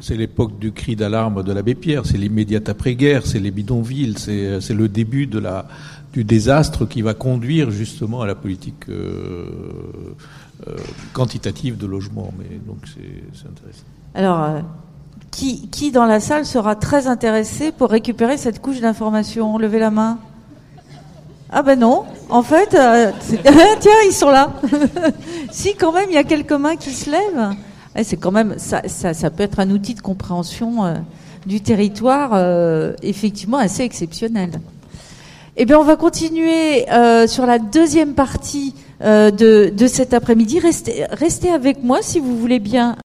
C'est 0.00 0.16
l'époque- 0.16 0.58
du 0.58 0.72
cri 0.72 0.96
d'alarme 0.96 1.42
de 1.42 1.52
l'abbé 1.52 1.74
Pierre, 1.74 2.06
c'est 2.06 2.18
l'immédiate 2.18 2.68
après-guerre, 2.68 3.26
c'est 3.26 3.38
les 3.38 3.50
bidonvilles, 3.50 4.14
c'est 4.18 4.60
c'est 4.60 4.74
le 4.74 4.88
début 4.88 5.26
du 6.12 6.24
désastre 6.24 6.86
qui 6.86 7.02
va 7.02 7.14
conduire 7.14 7.70
justement 7.70 8.22
à 8.22 8.26
la 8.26 8.34
politique 8.34 8.88
euh, 8.88 9.46
euh, 10.68 10.76
quantitative 11.12 11.76
de 11.76 11.86
logement. 11.86 12.32
Mais 12.38 12.58
donc 12.66 12.78
c'est 12.86 13.48
intéressant. 13.48 13.84
Alors, 14.14 14.42
euh, 14.42 14.60
qui, 15.30 15.68
qui 15.68 15.90
dans 15.90 16.04
la 16.04 16.20
salle 16.20 16.44
sera 16.44 16.76
très 16.76 17.06
intéressé 17.06 17.72
pour 17.72 17.90
récupérer 17.90 18.36
cette 18.36 18.60
couche 18.60 18.80
d'information? 18.80 19.56
Levez 19.58 19.78
la 19.78 19.90
main. 19.90 20.18
Ah 21.50 21.62
ben 21.62 21.78
non, 21.78 22.04
en 22.30 22.42
fait, 22.42 22.74
euh, 22.74 23.10
tiens, 23.80 23.92
ils 24.06 24.12
sont 24.12 24.30
là. 24.30 24.52
si 25.50 25.74
quand 25.74 25.92
même, 25.92 26.06
il 26.08 26.14
y 26.14 26.18
a 26.18 26.24
quelques 26.24 26.52
mains 26.52 26.76
qui 26.76 26.90
se 26.92 27.10
lèvent. 27.10 27.54
C'est 28.02 28.16
quand 28.16 28.32
même, 28.32 28.54
ça, 28.56 28.82
ça, 28.86 29.12
ça 29.12 29.30
peut 29.30 29.42
être 29.42 29.60
un 29.60 29.70
outil 29.70 29.94
de 29.94 30.00
compréhension 30.00 30.84
euh, 30.84 30.94
du 31.46 31.60
territoire, 31.60 32.30
euh, 32.34 32.94
effectivement 33.02 33.58
assez 33.58 33.82
exceptionnel. 33.82 34.60
Eh 35.56 35.66
bien, 35.66 35.78
on 35.78 35.84
va 35.84 35.96
continuer 35.96 36.90
euh, 36.90 37.26
sur 37.26 37.44
la 37.44 37.58
deuxième 37.58 38.14
partie 38.14 38.74
euh, 39.02 39.30
de, 39.30 39.70
de 39.76 39.86
cet 39.86 40.14
après-midi. 40.14 40.58
Restez, 40.58 41.04
restez 41.10 41.50
avec 41.50 41.82
moi 41.82 41.98
si 42.00 42.20
vous 42.20 42.38
voulez 42.38 42.60
bien. 42.60 42.96